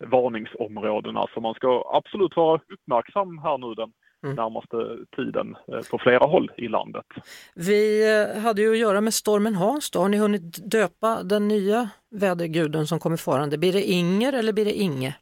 varningsområdena. 0.04 1.26
Så 1.34 1.40
man 1.40 1.54
ska 1.54 1.84
absolut 1.92 2.36
vara 2.36 2.60
uppmärksam 2.72 3.38
här 3.38 3.58
nu 3.58 3.74
den 3.74 3.92
mm. 4.24 4.36
närmaste 4.36 4.76
tiden 5.16 5.56
eh, 5.68 5.80
på 5.90 5.98
flera 5.98 6.26
håll 6.26 6.50
i 6.56 6.68
landet. 6.68 7.06
Vi 7.54 8.12
eh, 8.12 8.42
hade 8.42 8.62
ju 8.62 8.70
att 8.70 8.78
göra 8.78 9.00
med 9.00 9.14
stormen 9.14 9.54
Hans 9.54 9.90
då. 9.90 9.98
Har 9.98 10.08
ni 10.08 10.18
hunnit 10.18 10.70
döpa 10.70 11.22
den 11.22 11.48
nya 11.48 11.90
väderguden 12.10 12.86
som 12.86 12.98
kommer 12.98 13.16
farande? 13.16 13.58
Blir 13.58 13.72
det 13.72 13.82
Inger 13.82 14.32
eller 14.32 14.52
blir 14.52 14.64
det 14.64 14.72
Inge? 14.72 15.16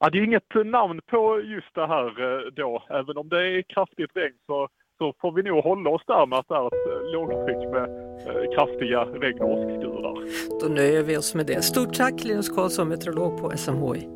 Ja, 0.00 0.10
det 0.10 0.18
är 0.18 0.24
inget 0.24 0.54
namn 0.64 1.00
på 1.10 1.40
just 1.40 1.74
det 1.74 1.86
här 1.86 2.06
eh, 2.06 2.52
då. 2.52 2.84
Även 2.90 3.16
om 3.16 3.28
det 3.28 3.38
är 3.38 3.62
kraftigt 3.62 4.10
regn 4.14 4.38
så 4.46 4.68
så 4.98 5.14
får 5.20 5.32
vi 5.32 5.42
nog 5.42 5.64
hålla 5.64 5.90
oss 5.90 6.02
där 6.06 6.26
med 6.26 6.38
att 6.38 6.48
det 6.48 6.54
är 6.54 6.66
ett 6.66 6.86
eh, 6.92 7.00
lågtryck 7.14 7.62
med 7.74 7.86
eh, 8.28 8.44
kraftiga 8.54 9.00
regn 9.22 9.40
och 9.42 9.50
åskskurar. 9.50 10.16
Då 10.60 10.66
nöjer 10.68 11.02
vi 11.02 11.16
oss 11.16 11.34
med 11.34 11.46
det. 11.46 11.62
Stort 11.62 11.94
tack 11.94 12.24
Linus 12.24 12.48
Karlsson, 12.48 12.88
meteorolog 12.88 13.40
på 13.40 13.56
SMHI. 13.56 14.08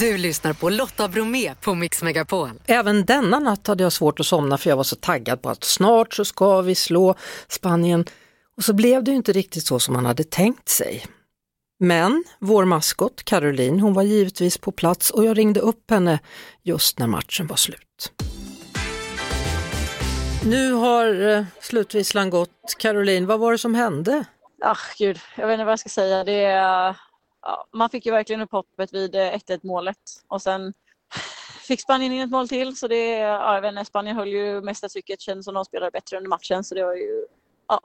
Du 0.00 0.18
lyssnar 0.18 0.52
på 0.52 0.70
Lotta 0.70 1.08
Bromé 1.08 1.54
på 1.54 1.74
Mix 1.74 2.02
Megapol. 2.02 2.50
Även 2.66 3.04
denna 3.04 3.38
natt 3.38 3.66
hade 3.66 3.82
jag 3.82 3.92
svårt 3.92 4.20
att 4.20 4.26
somna 4.26 4.58
för 4.58 4.70
jag 4.70 4.76
var 4.76 4.84
så 4.84 4.96
taggad 4.96 5.42
på 5.42 5.48
att 5.48 5.64
snart 5.64 6.14
så 6.14 6.24
ska 6.24 6.60
vi 6.60 6.74
slå 6.74 7.14
Spanien. 7.48 8.04
Och 8.56 8.64
så 8.64 8.72
blev 8.74 9.04
det 9.04 9.10
ju 9.10 9.16
inte 9.16 9.32
riktigt 9.32 9.66
så 9.66 9.78
som 9.78 9.94
man 9.94 10.06
hade 10.06 10.24
tänkt 10.24 10.68
sig. 10.68 11.04
Men 11.78 12.24
vår 12.38 12.64
maskot 12.64 13.24
Caroline, 13.24 13.80
hon 13.80 13.94
var 13.94 14.02
givetvis 14.02 14.58
på 14.58 14.72
plats 14.72 15.10
och 15.10 15.24
jag 15.24 15.38
ringde 15.38 15.60
upp 15.60 15.90
henne 15.90 16.18
just 16.62 16.98
när 16.98 17.06
matchen 17.06 17.46
var 17.46 17.56
slut. 17.56 18.12
Nu 20.46 20.72
har 20.72 21.28
eh, 21.28 21.44
slutvisslan 21.60 22.30
gått. 22.30 22.74
Caroline, 22.78 23.26
vad 23.26 23.40
var 23.40 23.52
det 23.52 23.58
som 23.58 23.74
hände? 23.74 24.24
Ah, 24.60 24.76
gud, 24.98 25.20
jag 25.36 25.46
vet 25.46 25.54
inte 25.54 25.64
vad 25.64 25.72
jag 25.72 25.78
ska 25.78 25.88
säga. 25.88 26.24
Det, 26.24 26.40
ja, 27.42 27.66
man 27.72 27.90
fick 27.90 28.06
ju 28.06 28.12
verkligen 28.12 28.40
upp 28.40 28.52
hoppet 28.52 28.94
vid 28.94 29.14
1-1 29.14 29.40
eh, 29.52 29.58
målet 29.62 29.96
och 30.28 30.42
sen 30.42 30.72
fick 31.68 31.80
Spanien 31.80 32.12
in 32.12 32.22
ett 32.22 32.30
mål 32.30 32.48
till. 32.48 32.76
Så 32.76 32.88
det, 32.88 33.08
ja, 33.08 33.54
jag 33.54 33.62
vet 33.62 33.68
inte, 33.68 33.84
Spanien 33.84 34.16
höll 34.16 34.28
ju 34.28 34.60
mesta 34.60 34.88
trycket, 34.88 35.20
kändes 35.20 35.44
som 35.44 35.54
de 35.54 35.64
spelade 35.64 35.90
bättre 35.90 36.16
under 36.16 36.28
matchen. 36.28 36.64
Så 36.64 36.74
det 36.74 36.84
var 36.84 36.94
ju, 36.94 37.26
ja. 37.68 37.80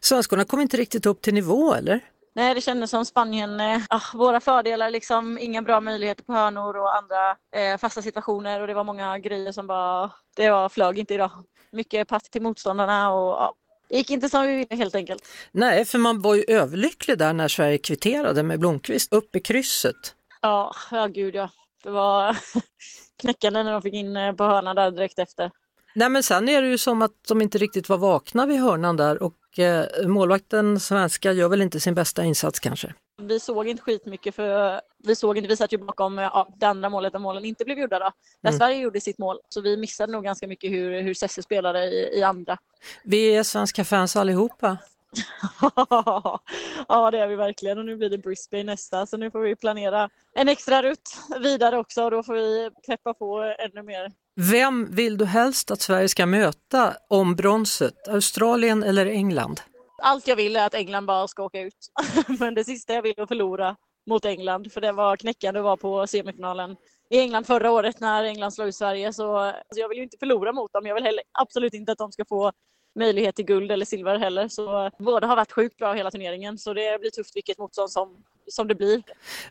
Svenskarna 0.00 0.44
kom 0.44 0.60
inte 0.60 0.76
riktigt 0.76 1.06
upp 1.06 1.22
till 1.22 1.34
nivå 1.34 1.74
eller? 1.74 2.00
Nej, 2.36 2.54
det 2.54 2.60
kändes 2.60 2.90
som 2.90 3.04
Spanien, 3.04 3.60
eh, 3.60 3.80
våra 4.14 4.40
fördelar 4.40 4.90
liksom, 4.90 5.38
inga 5.38 5.62
bra 5.62 5.80
möjligheter 5.80 6.24
på 6.24 6.32
hörnor 6.32 6.76
och 6.76 6.96
andra 6.96 7.36
eh, 7.56 7.78
fasta 7.78 8.02
situationer 8.02 8.60
och 8.60 8.66
det 8.66 8.74
var 8.74 8.84
många 8.84 9.18
grejer 9.18 9.52
som 9.52 9.66
bara, 9.66 10.10
det 10.36 10.50
var 10.50 10.68
flög 10.68 10.98
inte 10.98 11.14
idag 11.14 11.30
mycket 11.72 12.08
pass 12.08 12.22
till 12.22 12.42
motståndarna 12.42 13.12
och 13.12 13.30
ja, 13.30 13.54
det 13.88 13.96
gick 13.96 14.10
inte 14.10 14.28
som 14.28 14.42
vi 14.42 14.56
ville 14.56 14.76
helt 14.76 14.94
enkelt. 14.94 15.28
Nej, 15.52 15.84
för 15.84 15.98
man 15.98 16.22
var 16.22 16.34
ju 16.34 16.44
överlycklig 16.48 17.18
där 17.18 17.32
när 17.32 17.48
Sverige 17.48 17.78
kvitterade 17.78 18.42
med 18.42 18.60
Blomqvist 18.60 19.12
upp 19.12 19.36
i 19.36 19.40
krysset. 19.40 20.14
Ja, 20.42 20.74
ja 20.90 21.06
gud 21.06 21.34
ja. 21.34 21.50
Det 21.82 21.90
var 21.90 22.36
knäckande 23.20 23.62
när 23.62 23.72
de 23.72 23.82
fick 23.82 23.94
in 23.94 24.16
eh, 24.16 24.32
på 24.32 24.44
hörnan 24.44 24.76
där 24.76 24.90
direkt 24.90 25.18
efter. 25.18 25.50
Nej 25.96 26.08
men 26.08 26.22
sen 26.22 26.48
är 26.48 26.62
det 26.62 26.68
ju 26.68 26.78
som 26.78 27.02
att 27.02 27.24
de 27.28 27.42
inte 27.42 27.58
riktigt 27.58 27.88
var 27.88 27.98
vakna 27.98 28.46
vid 28.46 28.60
hörnan 28.60 28.96
där 28.96 29.22
och 29.22 29.58
eh, 29.58 30.06
målvakten 30.06 30.80
svenska 30.80 31.32
gör 31.32 31.48
väl 31.48 31.62
inte 31.62 31.80
sin 31.80 31.94
bästa 31.94 32.24
insats 32.24 32.60
kanske. 32.60 32.94
Vi 33.22 33.40
såg 33.40 33.68
inte 33.68 33.82
skitmycket 33.82 34.34
för 34.34 34.80
vi 34.98 35.16
såg 35.16 35.36
inte, 35.38 35.48
vi 35.48 35.56
satt 35.56 35.72
ju 35.72 35.78
bakom 35.78 36.18
ja, 36.18 36.48
det 36.56 36.66
andra 36.66 36.88
målet 36.88 37.12
där 37.12 37.18
målen 37.18 37.44
inte 37.44 37.64
blev 37.64 37.78
gjorda 37.78 37.98
då. 37.98 38.10
Där 38.42 38.50
mm. 38.50 38.58
Sverige 38.58 38.76
gjorde 38.76 39.00
sitt 39.00 39.18
mål. 39.18 39.38
Så 39.48 39.60
vi 39.60 39.76
missade 39.76 40.12
nog 40.12 40.24
ganska 40.24 40.46
mycket 40.46 40.70
hur, 40.70 41.02
hur 41.02 41.14
Sesse 41.14 41.42
spelade 41.42 41.84
i, 41.84 42.18
i 42.18 42.22
andra. 42.22 42.58
Vi 43.04 43.36
är 43.36 43.42
svenska 43.42 43.84
fans 43.84 44.16
allihopa. 44.16 44.78
ja 46.88 47.10
det 47.10 47.18
är 47.18 47.26
vi 47.26 47.36
verkligen 47.36 47.78
och 47.78 47.84
nu 47.84 47.96
blir 47.96 48.10
det 48.10 48.18
Brisbane 48.18 48.64
nästa 48.64 49.06
så 49.06 49.16
nu 49.16 49.30
får 49.30 49.40
vi 49.40 49.56
planera 49.56 50.10
en 50.34 50.48
extra 50.48 50.82
rutt 50.82 51.18
vidare 51.40 51.78
också 51.78 52.04
och 52.04 52.10
då 52.10 52.22
får 52.22 52.34
vi 52.34 52.70
peppa 52.86 53.14
på 53.14 53.54
ännu 53.58 53.82
mer. 53.82 54.12
Vem 54.40 54.94
vill 54.94 55.18
du 55.18 55.24
helst 55.24 55.70
att 55.70 55.80
Sverige 55.80 56.08
ska 56.08 56.26
möta 56.26 56.96
om 57.08 57.36
bronset? 57.36 58.08
Australien 58.08 58.82
eller 58.82 59.06
England? 59.06 59.60
Allt 60.02 60.28
jag 60.28 60.36
vill 60.36 60.56
är 60.56 60.66
att 60.66 60.74
England 60.74 61.06
bara 61.06 61.28
ska 61.28 61.42
åka 61.42 61.60
ut. 61.60 61.92
Men 62.38 62.54
det 62.54 62.64
sista 62.64 62.92
jag 62.92 63.02
vill 63.02 63.14
är 63.16 63.22
att 63.22 63.28
förlora 63.28 63.76
mot 64.06 64.24
England 64.24 64.72
för 64.72 64.80
det 64.80 64.92
var 64.92 65.16
knäckande 65.16 65.60
att 65.60 65.64
vara 65.64 65.76
på 65.76 66.06
semifinalen 66.06 66.76
i 67.10 67.18
England 67.18 67.44
förra 67.44 67.70
året 67.70 68.00
när 68.00 68.24
England 68.24 68.52
slog 68.52 68.68
ut 68.68 68.74
Sverige. 68.74 69.12
Så 69.12 69.36
alltså 69.36 69.80
jag 69.80 69.88
vill 69.88 69.98
ju 69.98 70.04
inte 70.04 70.16
förlora 70.18 70.52
mot 70.52 70.72
dem. 70.72 70.86
Jag 70.86 70.94
vill 70.94 71.04
heller, 71.04 71.22
absolut 71.32 71.74
inte 71.74 71.92
att 71.92 71.98
de 71.98 72.12
ska 72.12 72.24
få 72.28 72.52
möjlighet 72.96 73.36
till 73.36 73.44
guld 73.44 73.72
eller 73.72 73.84
silver 73.84 74.18
heller. 74.18 74.48
Så 74.48 74.90
båda 74.98 75.26
har 75.26 75.36
varit 75.36 75.52
sjukt 75.52 75.76
bra 75.76 75.92
hela 75.92 76.10
turneringen 76.10 76.58
så 76.58 76.74
det 76.74 77.00
blir 77.00 77.10
tufft 77.10 77.36
vilket 77.36 77.58
motstånd 77.58 77.90
som, 77.90 78.16
som 78.48 78.68
det 78.68 78.74
blir. 78.74 79.02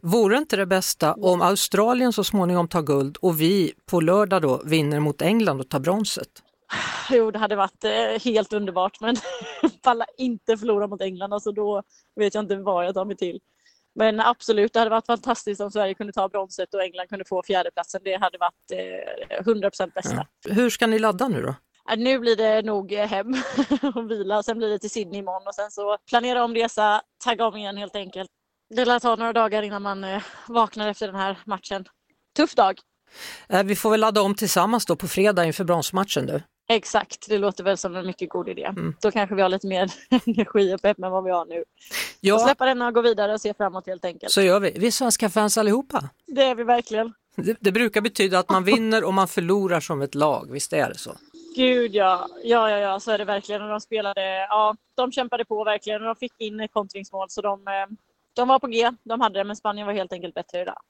Vore 0.02 0.38
inte 0.38 0.56
det 0.56 0.66
bästa 0.66 1.14
om 1.14 1.42
Australien 1.42 2.14
så 2.14 2.24
småningom 2.24 2.68
tar 2.68 2.82
guld 2.82 3.18
och 3.18 3.42
vi 3.42 3.74
på 3.86 4.02
lördag 4.02 4.42
då 4.42 4.62
vinner 4.66 5.00
mot 5.00 5.22
England 5.22 5.60
och 5.60 5.70
tar 5.70 5.80
bronset? 5.80 6.30
Jo, 7.12 7.32
det 7.32 7.40
hade 7.40 7.56
varit 7.56 7.84
eh, 7.84 8.22
helt 8.24 8.54
underbart 8.54 9.02
men 9.02 9.16
falla 9.84 10.06
inte 10.18 10.58
förlora 10.58 10.88
mot 10.88 11.02
England, 11.02 11.34
alltså 11.34 11.52
då 11.52 11.84
vet 12.16 12.34
jag 12.34 12.44
inte 12.44 12.56
vad 12.56 12.86
jag 12.86 12.94
tar 12.94 13.06
mig 13.06 13.18
till. 13.18 13.40
Men 13.96 14.20
absolut, 14.20 14.74
det 14.74 14.80
hade 14.80 14.92
varit 14.92 15.06
fantastiskt 15.06 15.62
om 15.62 15.72
Sverige 15.72 15.94
kunde 15.94 16.14
ta 16.14 16.30
bronset 16.30 16.74
och 16.74 16.84
England 16.84 17.08
kunde 17.08 17.26
få 17.26 17.44
fjärdeplatsen. 17.44 18.02
Det 18.04 18.16
hade 18.16 18.38
varit 18.38 18.72
eh, 19.30 19.44
100% 19.44 19.94
bästa. 19.94 20.26
Ja. 20.44 20.54
Hur 20.54 20.70
ska 20.70 20.88
ni 20.88 21.00
ladda 21.00 21.28
nu 21.28 21.42
då? 21.42 21.56
Nu 21.98 22.20
blir 22.20 22.36
det 22.36 22.62
nog 22.62 22.94
eh, 22.94 23.08
hem 23.08 23.28
och 23.96 24.12
vila 24.12 24.38
och 24.38 24.46
sen 24.46 24.58
blir 24.58 24.70
det 24.70 24.80
till 24.80 24.90
Sydney 24.90 25.20
imorgon 25.20 25.48
och 25.48 25.56
sen 25.56 25.72
så 25.72 25.98
planera 26.10 26.44
om 26.44 26.56
resa, 26.56 27.02
tagga 27.24 27.46
om 27.46 27.56
igen 27.56 27.78
helt 27.78 27.96
enkelt. 27.96 28.30
Det 28.76 28.86
lär 28.86 29.00
ta 29.00 29.16
några 29.16 29.34
dagar 29.34 29.64
innan 29.64 29.82
man 29.82 30.04
eh, 30.04 30.24
vaknar 30.48 30.88
efter 30.88 31.08
den 31.08 31.16
här 31.16 31.38
matchen. 31.46 31.86
Tuff 32.36 32.56
dag. 32.56 32.80
Eh, 33.50 33.64
vi 33.64 33.76
får 33.76 33.92
väl 33.92 34.00
ladda 34.00 34.22
om 34.22 34.36
tillsammans 34.36 34.86
då 34.86 34.96
på 34.96 35.08
fredag 35.08 35.46
inför 35.46 35.64
bronsmatchen 35.64 36.26
du. 36.26 36.42
Exakt, 36.70 37.26
det 37.30 37.38
låter 37.38 37.64
väl 37.64 37.78
som 37.78 37.96
en 37.96 38.06
mycket 38.06 38.30
god 38.30 38.50
idé. 38.50 38.64
Mm. 38.64 38.96
Då 39.02 39.12
kanske 39.12 39.36
vi 39.36 39.42
har 39.42 39.50
lite 39.50 39.68
mer 39.68 39.92
energi 40.26 40.76
och 40.76 40.82
pepp 40.82 41.00
än 41.00 41.12
vad 41.12 41.24
vi 41.24 41.32
har 41.32 41.46
nu. 41.46 41.64
Ja. 42.20 42.36
Och 42.36 42.42
släppa 42.42 42.66
den 42.66 42.82
och 42.82 42.94
gå 42.94 43.02
vidare 43.02 43.34
och 43.34 43.42
se 43.42 43.54
framåt 43.54 43.88
helt 43.88 44.06
enkelt. 44.06 44.32
Så 44.32 44.42
gör 44.42 44.60
vi. 44.60 44.74
Vi 44.76 44.88
är 44.88 44.92
svenska 44.92 45.30
fans 45.30 45.58
allihopa. 45.58 46.10
Det 46.28 46.44
är 46.44 46.56
vi 46.56 46.64
verkligen. 46.64 47.14
Det, 47.36 47.58
det 47.60 47.72
brukar 47.72 48.02
betyda 48.02 48.40
att 48.40 48.50
man 48.50 48.64
vinner 48.64 49.04
och 49.04 49.14
man 49.14 49.28
förlorar 49.28 49.80
som 49.80 50.02
ett 50.02 50.16
lag, 50.16 50.48
visst 50.52 50.74
är 50.74 50.90
det 50.90 50.98
så? 50.98 51.16
Gud 51.56 51.96
ja, 51.96 52.28
ja, 52.44 52.70
ja, 52.70 52.78
ja, 52.78 53.00
så 53.00 53.12
är 53.12 53.18
det 53.18 53.26
verkligen. 53.26 53.62
Och 53.62 53.70
de 53.70 53.82
spelade, 53.82 54.22
ja, 54.50 54.76
de 54.96 55.12
kämpade 55.12 55.46
på 55.46 55.64
verkligen 55.64 56.02
och 56.02 56.08
de 56.08 56.16
fick 56.16 56.34
in 56.38 56.68
kontringsmål 56.74 57.30
så 57.30 57.42
de, 57.42 57.68
eh, 57.68 57.98
de 58.34 58.48
var 58.48 58.60
på 58.60 58.68
G. 58.68 58.92
De 59.04 59.22
hade 59.22 59.40
det, 59.40 59.44
men 59.44 59.56
Spanien 59.56 59.88
var 59.88 59.94
helt 59.94 60.14
enkelt 60.14 60.34
bättre 60.34 60.62
idag. 60.62 60.82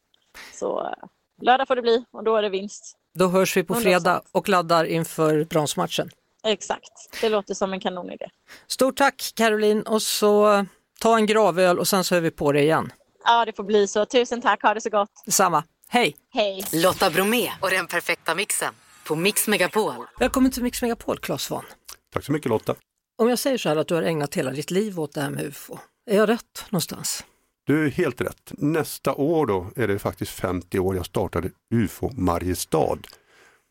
Så 0.53 0.79
eh, 0.79 0.93
lördag 1.41 1.67
får 1.67 1.75
det 1.75 1.81
bli 1.81 2.05
och 2.11 2.23
då 2.23 2.35
är 2.35 2.41
det 2.41 2.49
vinst. 2.49 2.97
Då 3.13 3.27
hörs 3.27 3.57
vi 3.57 3.63
på 3.63 3.75
fredag 3.75 4.21
och 4.31 4.49
laddar 4.49 4.85
inför 4.85 5.43
bronsmatchen. 5.43 6.09
Exakt, 6.43 7.21
det 7.21 7.29
låter 7.29 7.53
som 7.53 7.73
en 7.73 7.79
kanonidé. 7.79 8.29
Stort 8.67 8.97
tack 8.97 9.31
Caroline 9.35 9.81
och 9.81 10.01
så 10.01 10.65
ta 10.99 11.17
en 11.17 11.25
gravöl 11.25 11.79
och 11.79 11.87
sen 11.87 12.03
så 12.03 12.15
är 12.15 12.21
vi 12.21 12.31
på 12.31 12.51
det 12.51 12.61
igen. 12.61 12.91
Ja, 13.25 13.45
det 13.45 13.53
får 13.53 13.63
bli 13.63 13.87
så. 13.87 14.05
Tusen 14.05 14.41
tack, 14.41 14.61
ha 14.63 14.73
det 14.73 14.81
så 14.81 14.89
gott. 14.89 15.09
Detsamma. 15.25 15.63
Hej! 15.87 16.15
Hej! 16.33 16.63
Lotta 16.73 17.09
Bromé 17.09 17.49
och 17.61 17.69
den 17.69 17.87
perfekta 17.87 18.35
mixen 18.35 18.73
på 19.07 19.15
Mix 19.15 19.47
Megapol. 19.47 19.93
Välkommen 20.19 20.51
till 20.51 20.63
Mix 20.63 20.81
Megapol, 20.81 21.17
Claes 21.17 21.43
Svahn. 21.43 21.65
Tack 22.13 22.23
så 22.23 22.31
mycket 22.31 22.49
Lotta. 22.49 22.75
Om 23.17 23.29
jag 23.29 23.39
säger 23.39 23.57
så 23.57 23.69
här 23.69 23.75
att 23.75 23.87
du 23.87 23.95
har 23.95 24.01
ägnat 24.01 24.35
hela 24.35 24.51
ditt 24.51 24.71
liv 24.71 24.99
åt 24.99 25.13
det 25.13 25.21
här 25.21 25.29
med 25.29 25.45
UFO, 25.45 25.77
är 26.11 26.17
jag 26.17 26.29
rätt 26.29 26.65
någonstans? 26.69 27.23
Du 27.65 27.85
är 27.85 27.89
helt 27.89 28.21
rätt. 28.21 28.51
Nästa 28.51 29.13
år 29.13 29.45
då 29.45 29.67
är 29.75 29.87
det 29.87 29.99
faktiskt 29.99 30.31
50 30.31 30.79
år 30.79 30.95
jag 30.95 31.05
startade 31.05 31.49
UFO 31.73 32.11
Mariestad. 32.13 32.99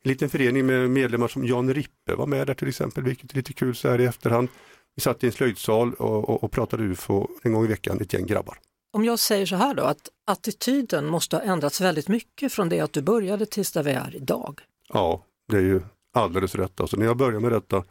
En 0.05 0.11
liten 0.11 0.31
förening 0.31 0.67
med 0.67 0.91
medlemmar 0.91 1.29
som 1.29 1.47
Jan 1.47 1.75
Rippe 1.75 2.14
var 2.14 2.26
med 2.26 2.47
där 2.47 2.55
till 2.55 2.69
exempel, 2.69 3.05
vilket 3.05 3.33
är 3.33 3.37
lite 3.37 3.53
kul 3.53 3.75
så 3.75 3.88
här 3.88 4.00
i 4.00 4.05
efterhand. 4.05 4.49
Vi 4.97 5.00
satt 5.00 5.25
i 5.25 5.26
en 5.26 5.33
slöjdsal 5.33 5.95
och, 5.95 6.29
och, 6.29 6.45
och 6.45 6.53
pratade 6.53 6.83
UFO 6.83 7.29
en 7.43 7.53
gång 7.53 7.64
i 7.64 7.69
veckan, 7.69 8.00
ett 8.00 8.12
gäng 8.12 8.26
grabbar. 8.26 8.59
Om 8.93 9.05
jag 9.05 9.19
säger 9.19 9.47
så 9.47 9.57
här 9.57 9.75
då, 9.75 9.83
att 9.83 10.09
attityden 10.26 11.07
måste 11.07 11.37
ha 11.37 11.43
ändrats 11.43 11.81
väldigt 11.81 12.09
mycket 12.09 12.53
från 12.53 12.69
det 12.69 12.81
att 12.81 12.93
du 12.93 13.03
började 13.03 13.47
tills 13.47 13.73
där 13.73 13.83
vi 13.83 13.91
är 13.91 14.17
idag. 14.17 14.61
Ja, 14.88 15.25
det 15.49 15.57
är 15.57 15.62
ju 15.62 15.81
alldeles 16.12 16.55
rätt. 16.55 16.81
Alltså, 16.81 16.97
när 16.97 17.07
jag 17.07 17.17
började 17.17 17.41
med 17.41 17.53
detta, 17.53 17.85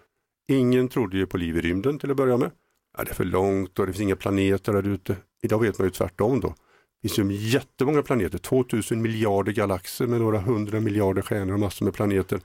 ingen 0.47 0.87
trodde 0.87 1.17
ju 1.17 1.25
på 1.25 1.37
liv 1.37 1.57
i 1.57 1.61
rymden 1.61 1.99
till 1.99 2.11
att 2.11 2.17
börja 2.17 2.37
med. 2.37 2.51
Ja, 2.97 3.03
det 3.03 3.09
är 3.09 3.15
för 3.15 3.25
långt 3.25 3.79
och 3.79 3.87
det 3.87 3.93
finns 3.93 4.01
inga 4.01 4.15
planeter 4.15 4.73
där 4.73 4.87
ute. 4.87 5.15
Idag 5.43 5.59
vet 5.59 5.79
man 5.79 5.87
ju 5.87 5.91
tvärtom 5.91 6.39
då. 6.39 6.55
Det 7.01 7.09
finns 7.09 7.31
ju 7.31 7.35
jättemånga 7.35 8.01
planeter, 8.01 8.37
2000 8.37 9.01
miljarder 9.01 9.51
galaxer 9.51 10.07
med 10.07 10.21
några 10.21 10.39
hundra 10.39 10.79
miljarder 10.79 11.21
stjärnor 11.21 11.53
och 11.53 11.59
massor 11.59 11.85
med 11.85 11.93
planeter. 11.93 12.39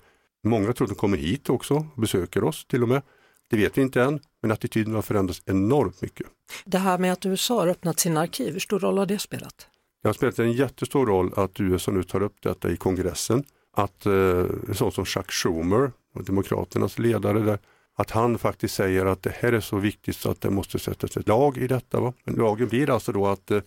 Många 0.44 0.72
tror 0.72 0.86
att 0.86 0.90
de 0.90 0.94
kommer 0.94 1.16
hit 1.16 1.50
också 1.50 1.74
och 1.74 2.00
besöker 2.00 2.44
oss 2.44 2.64
till 2.64 2.82
och 2.82 2.88
med. 2.88 3.02
Det 3.50 3.56
vet 3.56 3.78
vi 3.78 3.82
inte 3.82 4.02
än, 4.02 4.20
men 4.42 4.52
attityden 4.52 4.94
har 4.94 5.02
förändrats 5.02 5.42
enormt 5.46 6.02
mycket. 6.02 6.26
Det 6.64 6.78
här 6.78 6.98
med 6.98 7.12
att 7.12 7.26
USA 7.26 7.60
har 7.60 7.68
öppnat 7.68 8.00
sina 8.00 8.20
arkiv, 8.20 8.52
hur 8.52 8.60
stor 8.60 8.78
roll 8.80 8.98
har 8.98 9.06
det 9.06 9.18
spelat? 9.18 9.68
Det 10.02 10.08
har 10.08 10.12
spelat 10.12 10.38
en 10.38 10.52
jättestor 10.52 11.06
roll 11.06 11.32
att 11.36 11.60
USA 11.60 11.92
nu 11.92 12.02
tar 12.02 12.22
upp 12.22 12.42
detta 12.42 12.70
i 12.70 12.76
kongressen. 12.76 13.44
Att 13.78 14.06
eh, 14.06 14.46
sånt 14.72 14.94
som 14.94 15.04
Chuck 15.04 15.30
Schumer, 15.30 15.92
Demokraternas 16.14 16.98
ledare 16.98 17.38
där, 17.38 17.58
att 17.96 18.10
han 18.10 18.38
faktiskt 18.38 18.74
säger 18.74 19.06
att 19.06 19.22
det 19.22 19.32
här 19.34 19.52
är 19.52 19.60
så 19.60 19.76
viktigt 19.76 20.16
så 20.16 20.30
att 20.30 20.40
det 20.40 20.50
måste 20.50 20.78
sättas 20.78 21.16
ett 21.16 21.28
lag 21.28 21.56
i 21.58 21.66
detta. 21.66 22.00
Va? 22.00 22.12
Men 22.24 22.34
lagen 22.34 22.68
blir 22.68 22.90
alltså 22.90 23.12
då 23.12 23.26
att 23.26 23.50
eh, 23.50 23.60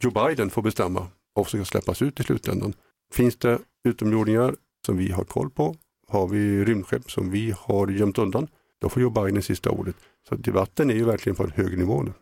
Joe 0.00 0.10
Biden 0.10 0.50
får 0.50 0.62
bestämma 0.62 1.06
vad 1.34 1.48
som 1.48 1.64
ska 1.64 1.64
släppas 1.64 2.02
ut 2.02 2.20
i 2.20 2.22
slutändan. 2.22 2.74
Finns 3.12 3.36
det 3.36 3.58
utomjordingar 3.84 4.54
som 4.86 4.96
vi 4.96 5.12
har 5.12 5.24
koll 5.24 5.50
på? 5.50 5.76
Har 6.08 6.28
vi 6.28 6.64
rymdskepp 6.64 7.10
som 7.10 7.30
vi 7.30 7.54
har 7.58 7.88
gömt 7.88 8.18
undan? 8.18 8.48
Då 8.80 8.88
får 8.88 9.02
Joe 9.02 9.10
Biden 9.10 9.42
sista 9.42 9.70
ordet. 9.70 9.96
Så 10.28 10.34
debatten 10.34 10.90
är 10.90 10.94
ju 10.94 11.04
verkligen 11.04 11.36
på 11.36 11.42
en 11.42 11.50
hög 11.50 11.78
nivå 11.78 12.02
nu. 12.02 12.12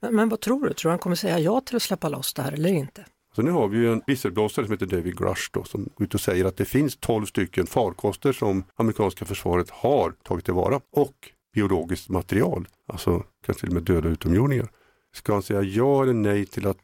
Men, 0.00 0.16
men 0.16 0.28
vad 0.28 0.40
tror 0.40 0.66
du? 0.66 0.72
Tror 0.72 0.88
du 0.88 0.92
han 0.92 0.98
kommer 0.98 1.16
säga 1.16 1.38
ja 1.38 1.60
till 1.60 1.76
att 1.76 1.82
släppa 1.82 2.08
loss 2.08 2.34
det 2.34 2.42
här 2.42 2.52
eller 2.52 2.70
inte? 2.70 3.04
Så 3.34 3.42
nu 3.42 3.50
har 3.50 3.68
vi 3.68 3.78
ju 3.78 3.92
en 3.92 4.02
visselblåsare 4.06 4.66
som 4.66 4.72
heter 4.72 4.86
David 4.86 5.18
Grush 5.18 5.50
då, 5.52 5.64
som 5.64 5.88
går 5.94 6.04
ut 6.04 6.14
och 6.14 6.20
säger 6.20 6.44
att 6.44 6.56
det 6.56 6.64
finns 6.64 6.96
12 6.96 7.26
stycken 7.26 7.66
farkoster 7.66 8.32
som 8.32 8.64
amerikanska 8.74 9.24
försvaret 9.24 9.70
har 9.70 10.10
tagit 10.10 10.44
tillvara 10.44 10.80
och 10.92 11.14
biologiskt 11.54 12.08
material, 12.08 12.68
alltså 12.86 13.24
kanske 13.46 13.60
till 13.60 13.68
och 13.68 13.74
med 13.74 13.82
döda 13.82 14.08
utomjordingar. 14.08 14.68
Ska 15.16 15.32
han 15.32 15.42
säga 15.42 15.62
ja 15.62 16.02
eller 16.02 16.12
nej 16.12 16.46
till 16.46 16.66
att 16.66 16.78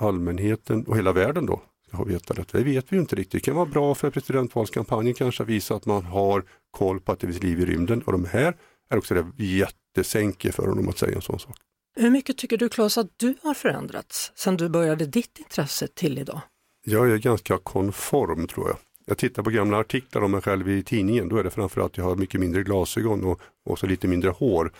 allmänheten 0.00 0.84
och 0.86 0.96
hela 0.96 1.12
världen 1.12 1.46
då 1.46 1.62
ska 1.88 2.04
veta 2.04 2.34
detta? 2.34 2.58
Det 2.58 2.64
vet 2.64 2.92
vi 2.92 2.96
ju 2.96 3.00
inte 3.00 3.16
riktigt. 3.16 3.42
Det 3.42 3.44
kan 3.44 3.54
vara 3.54 3.66
bra 3.66 3.94
för 3.94 4.10
presidentvalskampanjen 4.10 5.14
kanske 5.14 5.42
att 5.42 5.48
visa 5.48 5.74
att 5.74 5.86
man 5.86 6.04
har 6.04 6.44
koll 6.70 7.00
på 7.00 7.12
att 7.12 7.20
det 7.20 7.26
finns 7.26 7.42
liv 7.42 7.60
i 7.60 7.64
rymden 7.64 8.02
och 8.02 8.12
de 8.12 8.24
här 8.24 8.56
är 8.90 8.98
också 8.98 9.14
det 9.14 9.44
jättesänke 9.44 10.52
för 10.52 10.66
honom 10.66 10.88
att 10.88 10.98
säga 10.98 11.16
en 11.16 11.22
sån 11.22 11.38
sak. 11.38 11.56
Hur 11.98 12.10
mycket 12.10 12.36
tycker 12.36 12.56
du 12.56 12.68
Claes 12.68 12.98
att 12.98 13.10
du 13.16 13.34
har 13.42 13.54
förändrats 13.54 14.32
sedan 14.34 14.56
du 14.56 14.68
började 14.68 15.06
ditt 15.06 15.38
intresse 15.38 15.86
till 15.86 16.18
idag? 16.18 16.40
Jag 16.84 17.10
är 17.10 17.16
ganska 17.16 17.58
konform 17.58 18.46
tror 18.46 18.68
jag. 18.68 18.76
Jag 19.06 19.18
tittar 19.18 19.42
på 19.42 19.50
gamla 19.50 19.78
artiklar 19.78 20.22
om 20.22 20.30
mig 20.30 20.40
själv 20.40 20.68
i 20.68 20.82
tidningen, 20.82 21.28
då 21.28 21.36
är 21.36 21.44
det 21.44 21.50
framförallt 21.50 21.92
att 21.92 21.98
jag 21.98 22.04
har 22.04 22.16
mycket 22.16 22.40
mindre 22.40 22.62
glasögon 22.62 23.24
och, 23.24 23.40
och 23.66 23.78
så 23.78 23.86
lite 23.86 24.08
mindre 24.08 24.30
hår. 24.30 24.72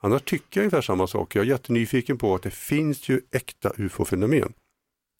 Annars 0.00 0.22
tycker 0.22 0.60
jag 0.60 0.62
ungefär 0.62 0.82
samma 0.82 1.06
sak. 1.06 1.34
Jag 1.36 1.42
är 1.42 1.48
jättenyfiken 1.48 2.18
på 2.18 2.34
att 2.34 2.42
det 2.42 2.50
finns 2.50 3.08
ju 3.08 3.20
äkta 3.30 3.72
ufo-fenomen. 3.76 4.52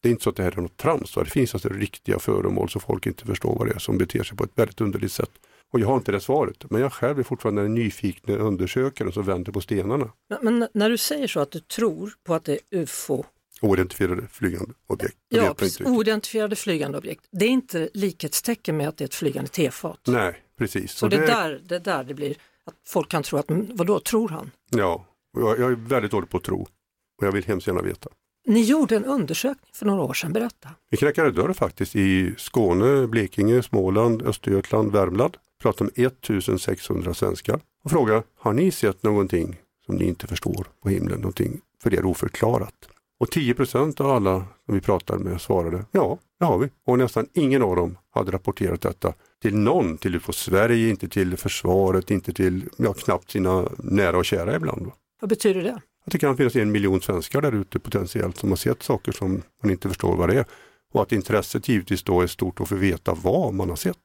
Det 0.05 0.09
är 0.09 0.11
inte 0.11 0.23
så 0.25 0.31
att 0.31 0.37
det 0.37 0.43
här 0.43 0.53
är 0.53 0.61
något 0.61 0.77
trams, 0.77 1.15
det 1.15 1.25
finns 1.25 1.55
alltså 1.55 1.69
riktiga 1.69 2.19
föremål 2.19 2.69
så 2.69 2.81
folk 2.81 3.07
inte 3.07 3.25
förstår 3.25 3.59
vad 3.59 3.69
det 3.69 3.75
är 3.75 3.79
som 3.79 3.99
beter 3.99 4.23
sig 4.23 4.37
på 4.37 4.45
ett 4.45 4.51
väldigt 4.55 4.81
underligt 4.81 5.13
sätt. 5.13 5.31
Och 5.73 5.81
jag 5.81 5.87
har 5.87 5.97
inte 5.97 6.13
det 6.13 6.21
svaret, 6.21 6.71
men 6.71 6.81
jag 6.81 6.93
själv 6.93 7.19
är 7.19 7.23
fortfarande 7.23 7.63
den 7.63 7.75
nyfikna 7.75 8.35
undersökaren 8.35 9.13
som 9.13 9.23
vänder 9.25 9.53
på 9.53 9.61
stenarna. 9.61 10.12
Men, 10.29 10.59
men, 10.59 10.69
när 10.75 10.90
du 10.90 10.99
säger 10.99 11.27
så 11.27 11.40
att 11.40 11.51
du 11.51 11.61
tror 11.61 12.12
på 12.25 12.35
att 12.35 12.45
det 12.45 12.53
är 12.53 12.59
UFO 12.71 13.25
Oidentifierade 13.61 14.27
flygande 14.29 14.75
objekt. 14.87 15.17
Ja, 15.29 15.55
oidentifierade 15.85 16.57
flygande 16.57 16.99
objekt. 16.99 17.25
Det 17.31 17.45
är 17.45 17.51
inte 17.51 17.88
likhetstecken 17.95 18.77
med 18.77 18.88
att 18.88 18.97
det 18.97 19.05
är 19.05 19.07
ett 19.07 19.14
flygande 19.14 19.51
tefat. 19.51 20.01
Nej, 20.07 20.43
precis. 20.59 20.93
Så 20.93 21.09
det, 21.09 21.17
är 21.17 21.27
där, 21.27 21.61
det 21.64 21.77
är 21.77 21.81
där 21.81 22.05
det 22.05 22.14
blir, 22.14 22.37
att 22.64 22.75
folk 22.87 23.09
kan 23.09 23.23
tro 23.23 23.38
att, 23.38 23.47
vadå, 23.49 24.01
tror 24.01 24.29
han? 24.29 24.51
Ja, 24.71 25.07
jag, 25.37 25.61
jag 25.61 25.73
är 25.73 25.77
väldigt 25.77 26.11
dålig 26.11 26.31
på 26.31 26.37
att 26.37 26.45
tro 26.45 26.67
och 27.19 27.27
jag 27.27 27.33
vill 27.33 27.45
hemskt 27.45 27.67
gärna 27.67 27.83
veta. 27.83 28.11
Ni 28.46 28.62
gjorde 28.62 28.96
en 28.96 29.04
undersökning 29.04 29.70
för 29.74 29.87
några 29.87 30.02
år 30.02 30.14
sedan, 30.14 30.33
berätta. 30.33 30.68
Vi 30.90 30.96
knackade 30.96 31.30
dörr 31.30 31.52
faktiskt 31.52 31.96
i 31.96 32.35
Skåne, 32.38 33.07
Blekinge, 33.07 33.62
Småland, 33.62 34.22
Östergötland, 34.22 34.92
Värmland. 34.92 35.37
Pratade 35.62 35.90
med 35.96 36.07
1600 36.07 37.14
svenskar 37.14 37.61
och 37.85 37.90
frågade, 37.90 38.22
har 38.38 38.52
ni 38.52 38.70
sett 38.70 39.02
någonting 39.02 39.57
som 39.87 39.96
ni 39.96 40.04
inte 40.04 40.26
förstår 40.26 40.66
på 40.83 40.88
himlen, 40.88 41.20
någonting 41.20 41.61
för 41.83 41.94
er 41.94 42.04
oförklarat? 42.04 42.74
Och 43.20 43.28
10% 43.28 44.00
av 44.00 44.11
alla 44.11 44.44
som 44.64 44.74
vi 44.74 44.80
pratade 44.80 45.24
med 45.24 45.40
svarade, 45.40 45.85
ja, 45.92 46.18
det 46.38 46.44
har 46.44 46.59
vi. 46.59 46.68
Och 46.87 46.98
nästan 46.98 47.26
ingen 47.33 47.62
av 47.62 47.76
dem 47.76 47.98
hade 48.11 48.33
rapporterat 48.33 48.80
detta 48.80 49.12
till 49.42 49.57
någon, 49.57 49.98
till 49.98 50.14
UFO 50.14 50.33
Sverige, 50.33 50.88
inte 50.88 51.09
till 51.09 51.37
försvaret, 51.37 52.11
inte 52.11 52.33
till, 52.33 52.68
ja 52.76 52.92
knappt 52.92 53.30
sina 53.30 53.68
nära 53.78 54.18
och 54.18 54.24
kära 54.24 54.57
ibland. 54.57 54.90
Vad 55.20 55.28
betyder 55.28 55.62
det? 55.62 55.80
Att 56.07 56.12
det 56.12 56.19
kan 56.19 56.37
finnas 56.37 56.57
en 56.57 56.73
miljon 56.73 57.01
svenskar 57.01 57.43
där 57.43 57.53
ute 57.53 57.79
potentiellt 57.79 58.37
som 58.37 58.49
har 58.49 58.57
sett 58.57 58.83
saker 58.83 59.12
som 59.12 59.43
man 59.62 59.71
inte 59.71 59.88
förstår 59.88 60.17
vad 60.17 60.29
det 60.29 60.38
är. 60.38 60.45
Och 60.93 61.03
att 61.03 61.12
intresset 61.12 61.69
givetvis 61.69 62.03
då 62.03 62.21
är 62.21 62.27
stort 62.27 62.61
att 62.61 62.69
få 62.69 62.75
veta 62.75 63.14
vad 63.14 63.55
man 63.55 63.69
har 63.69 63.77
sett. 63.77 63.97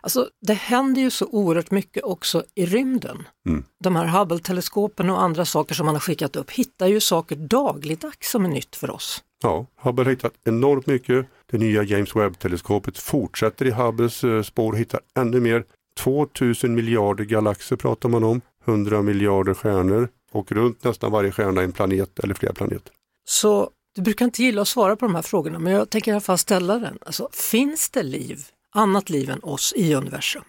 Alltså 0.00 0.28
det 0.46 0.52
händer 0.52 1.02
ju 1.02 1.10
så 1.10 1.26
oerhört 1.26 1.70
mycket 1.70 2.04
också 2.04 2.44
i 2.54 2.66
rymden. 2.66 3.22
Mm. 3.48 3.64
De 3.84 3.96
här 3.96 4.06
Hubble-teleskopen 4.06 5.10
och 5.10 5.22
andra 5.22 5.44
saker 5.44 5.74
som 5.74 5.86
man 5.86 5.94
har 5.94 6.00
skickat 6.00 6.36
upp 6.36 6.50
hittar 6.50 6.86
ju 6.86 7.00
saker 7.00 7.36
dagligdags 7.36 8.30
som 8.30 8.44
är 8.44 8.48
nytt 8.48 8.76
för 8.76 8.90
oss. 8.90 9.22
Ja, 9.42 9.66
Hubble 9.80 10.04
har 10.04 10.10
hittat 10.10 10.32
enormt 10.44 10.86
mycket. 10.86 11.26
Det 11.46 11.58
nya 11.58 11.82
James 11.82 12.16
Webb-teleskopet 12.16 12.98
fortsätter 12.98 13.66
i 13.66 13.70
Hubbles 13.70 14.24
eh, 14.24 14.42
spår 14.42 14.72
och 14.72 14.78
hittar 14.78 15.00
ännu 15.18 15.40
mer. 15.40 15.64
2000 15.98 16.74
miljarder 16.74 17.24
galaxer 17.24 17.76
pratar 17.76 18.08
man 18.08 18.24
om, 18.24 18.40
100 18.64 19.02
miljarder 19.02 19.54
stjärnor 19.54 20.08
och 20.32 20.52
runt 20.52 20.84
nästan 20.84 21.12
varje 21.12 21.32
stjärna 21.32 21.62
en 21.62 21.72
planet 21.72 22.18
eller 22.18 22.34
flera 22.34 22.52
planeter. 22.52 22.92
Så 23.24 23.70
du 23.94 24.02
brukar 24.02 24.24
inte 24.24 24.42
gilla 24.42 24.62
att 24.62 24.68
svara 24.68 24.96
på 24.96 25.06
de 25.06 25.14
här 25.14 25.22
frågorna 25.22 25.58
men 25.58 25.72
jag 25.72 25.90
tänker 25.90 26.10
i 26.10 26.14
alla 26.14 26.20
fall 26.20 26.38
ställa 26.38 26.78
den. 26.78 26.98
Alltså, 27.06 27.28
finns 27.32 27.90
det 27.90 28.02
liv, 28.02 28.40
annat 28.74 29.10
liv 29.10 29.30
än 29.30 29.42
oss 29.42 29.72
i 29.76 29.94
universum? 29.94 30.42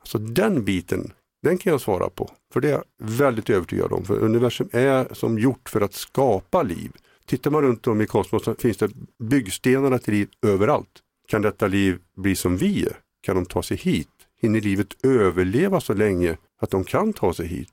Alltså 0.00 0.18
den 0.18 0.64
biten, 0.64 1.12
den 1.42 1.58
kan 1.58 1.70
jag 1.70 1.80
svara 1.80 2.10
på. 2.10 2.30
För 2.52 2.60
det 2.60 2.68
är 2.68 2.72
jag 2.72 2.84
väldigt 2.98 3.50
övertygad 3.50 3.92
om. 3.92 4.04
För 4.04 4.18
universum 4.18 4.68
är 4.72 5.14
som 5.14 5.38
gjort 5.38 5.68
för 5.68 5.80
att 5.80 5.94
skapa 5.94 6.62
liv. 6.62 6.92
Tittar 7.26 7.50
man 7.50 7.62
runt 7.62 7.86
om 7.86 8.00
i 8.00 8.06
kosmos 8.06 8.44
så 8.44 8.54
finns 8.54 8.76
det 8.76 8.90
byggstenar 9.18 9.98
till 9.98 10.14
liv 10.14 10.28
överallt. 10.46 11.00
Kan 11.28 11.42
detta 11.42 11.66
liv 11.66 11.98
bli 12.16 12.36
som 12.36 12.56
vi 12.56 12.82
är? 12.82 12.96
Kan 13.22 13.36
de 13.36 13.46
ta 13.46 13.62
sig 13.62 13.76
hit? 13.76 14.08
Hinner 14.40 14.60
livet 14.60 15.04
överleva 15.04 15.80
så 15.80 15.94
länge 15.94 16.36
att 16.60 16.70
de 16.70 16.84
kan 16.84 17.12
ta 17.12 17.34
sig 17.34 17.46
hit? 17.46 17.72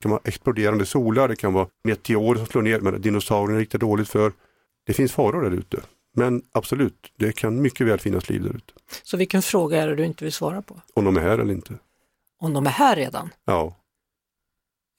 Det 0.00 0.02
kan 0.02 0.10
vara 0.10 0.20
exploderande 0.24 0.86
solar, 0.86 1.28
det 1.28 1.36
kan 1.36 1.52
vara 1.52 1.68
meteorer 1.84 2.38
som 2.38 2.46
slår 2.46 2.62
ner, 2.62 2.80
men 2.80 3.00
dinosaurierna 3.00 3.54
är 3.54 3.60
riktigt 3.60 3.80
dåligt 3.80 4.08
för. 4.08 4.32
Det 4.86 4.92
finns 4.92 5.12
faror 5.12 5.42
där 5.42 5.50
ute. 5.50 5.80
Men 6.16 6.42
absolut, 6.52 7.12
det 7.16 7.32
kan 7.32 7.62
mycket 7.62 7.86
väl 7.86 7.98
finnas 7.98 8.28
liv 8.28 8.42
där 8.42 8.50
ute. 8.50 8.72
Så 9.02 9.16
vilken 9.16 9.42
fråga 9.42 9.82
är 9.82 9.88
det 9.88 9.94
du 9.94 10.04
inte 10.04 10.24
vill 10.24 10.32
svara 10.32 10.62
på? 10.62 10.80
Om 10.94 11.04
de 11.04 11.16
är 11.16 11.20
här 11.20 11.38
eller 11.38 11.54
inte. 11.54 11.74
Om 12.38 12.52
de 12.52 12.66
är 12.66 12.70
här 12.70 12.96
redan? 12.96 13.30
Ja. 13.44 13.76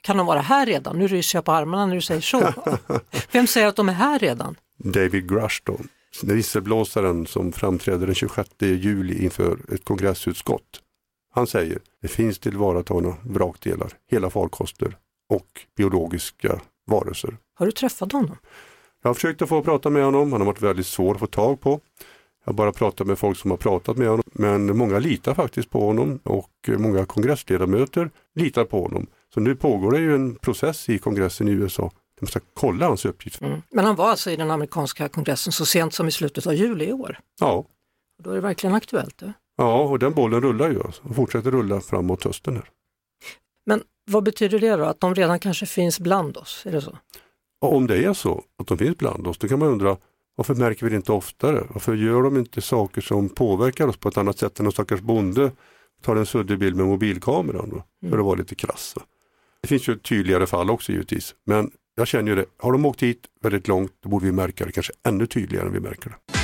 Kan 0.03 0.17
de 0.17 0.25
vara 0.25 0.39
här 0.39 0.65
redan? 0.65 0.99
Nu 0.99 1.07
ryser 1.07 1.37
jag 1.37 1.45
på 1.45 1.51
armarna 1.51 1.85
när 1.85 1.95
du 1.95 2.01
säger 2.01 2.21
så. 2.21 2.53
Vem 3.31 3.47
säger 3.47 3.67
att 3.67 3.75
de 3.75 3.89
är 3.89 3.93
här 3.93 4.19
redan? 4.19 4.55
David 4.77 5.29
Grush 5.29 5.61
då, 5.63 5.79
visselblåsaren 6.23 7.27
som 7.27 7.51
framträder 7.51 8.05
den 8.05 8.15
26 8.15 8.49
juli 8.59 9.23
inför 9.23 9.73
ett 9.73 9.85
kongressutskott. 9.85 10.81
Han 11.31 11.47
säger, 11.47 11.79
det 12.01 12.07
finns 12.07 12.39
tillvaratagna 12.39 13.15
vrakdelar, 13.23 13.93
hela 14.11 14.29
farkoster 14.29 14.97
och 15.29 15.47
biologiska 15.77 16.61
varelser. 16.87 17.37
Har 17.53 17.65
du 17.65 17.71
träffat 17.71 18.11
honom? 18.11 18.37
Jag 19.01 19.09
har 19.09 19.13
försökt 19.13 19.41
att 19.41 19.49
få 19.49 19.61
prata 19.61 19.89
med 19.89 20.05
honom, 20.05 20.31
han 20.31 20.41
har 20.41 20.45
varit 20.45 20.61
väldigt 20.61 20.87
svår 20.87 21.13
att 21.13 21.19
få 21.19 21.27
tag 21.27 21.61
på. 21.61 21.79
Jag 22.45 22.51
har 22.51 22.53
bara 22.53 22.71
pratat 22.71 23.07
med 23.07 23.19
folk 23.19 23.37
som 23.37 23.51
har 23.51 23.57
pratat 23.57 23.97
med 23.97 24.07
honom, 24.07 24.23
men 24.33 24.77
många 24.77 24.99
litar 24.99 25.33
faktiskt 25.33 25.69
på 25.69 25.85
honom 25.85 26.19
och 26.23 26.69
många 26.77 27.05
kongressledamöter 27.05 28.09
litar 28.35 28.65
på 28.65 28.81
honom. 28.81 29.07
Så 29.33 29.39
nu 29.39 29.55
pågår 29.55 29.91
det 29.91 29.99
ju 29.99 30.15
en 30.15 30.35
process 30.35 30.89
i 30.89 30.97
kongressen 30.97 31.47
i 31.47 31.51
USA. 31.51 31.91
De 32.19 32.27
ska 32.27 32.39
kolla 32.53 32.87
hans 32.87 33.05
uppgifter. 33.05 33.45
Mm. 33.45 33.61
Men 33.69 33.85
han 33.85 33.95
var 33.95 34.09
alltså 34.09 34.31
i 34.31 34.35
den 34.35 34.51
amerikanska 34.51 35.09
kongressen 35.09 35.53
så 35.53 35.65
sent 35.65 35.93
som 35.93 36.07
i 36.07 36.11
slutet 36.11 36.47
av 36.47 36.53
juli 36.53 36.85
i 36.85 36.93
år? 36.93 37.19
Ja. 37.39 37.65
Då 38.23 38.29
är 38.31 38.35
det 38.35 38.41
verkligen 38.41 38.75
aktuellt. 38.75 39.17
Det. 39.17 39.33
Ja, 39.61 39.81
och 39.81 39.99
den 39.99 40.13
bollen 40.13 40.41
rullar 40.41 40.69
ju 40.69 40.83
alltså, 40.83 41.03
och 41.03 41.15
fortsätter 41.15 41.51
rulla 41.51 41.81
framåt 41.81 42.23
hösten. 42.23 42.55
Här. 42.55 42.69
Men 43.65 43.83
vad 44.11 44.23
betyder 44.23 44.59
det 44.59 44.75
då, 44.75 44.83
att 44.83 44.99
de 44.99 45.15
redan 45.15 45.39
kanske 45.39 45.65
finns 45.65 45.99
bland 45.99 46.37
oss? 46.37 46.65
Är 46.65 46.71
det 46.71 46.81
så? 46.81 46.97
Om 47.61 47.87
det 47.87 48.03
är 48.05 48.13
så 48.13 48.43
att 48.57 48.67
de 48.67 48.77
finns 48.77 48.97
bland 48.97 49.27
oss, 49.27 49.37
då 49.37 49.47
kan 49.47 49.59
man 49.59 49.67
undra 49.67 49.97
varför 50.35 50.55
märker 50.55 50.85
vi 50.85 50.89
det 50.89 50.95
inte 50.95 51.11
oftare? 51.11 51.63
Varför 51.69 51.95
gör 51.95 52.23
de 52.23 52.37
inte 52.37 52.61
saker 52.61 53.01
som 53.01 53.29
påverkar 53.29 53.87
oss 53.87 53.97
på 53.97 54.09
ett 54.09 54.17
annat 54.17 54.37
sätt 54.37 54.59
än 54.59 54.65
en 54.65 54.71
stackars 54.71 55.01
bonde 55.01 55.51
tar 56.01 56.15
en 56.15 56.25
suddig 56.25 56.59
bild 56.59 56.75
med 56.75 56.85
mobilkameran 56.85 57.69
då, 57.69 58.09
för 58.09 58.19
att 58.19 58.25
vara 58.25 58.35
lite 58.35 58.55
krass. 58.55 58.95
Det 59.61 59.67
finns 59.67 59.87
ju 59.87 59.97
tydligare 59.97 60.47
fall 60.47 60.69
också 60.69 60.91
givetvis, 60.91 61.35
men 61.45 61.71
jag 61.95 62.07
känner 62.07 62.29
ju 62.31 62.35
det, 62.35 62.45
har 62.57 62.71
de 62.71 62.85
åkt 62.85 63.03
hit 63.03 63.19
väldigt 63.41 63.67
långt, 63.67 63.91
då 64.03 64.09
borde 64.09 64.25
vi 64.25 64.31
märka 64.31 64.65
det 64.65 64.71
kanske 64.71 64.93
ännu 65.03 65.25
tydligare 65.25 65.67
än 65.67 65.73
vi 65.73 65.79
märker 65.79 66.09
det. 66.09 66.40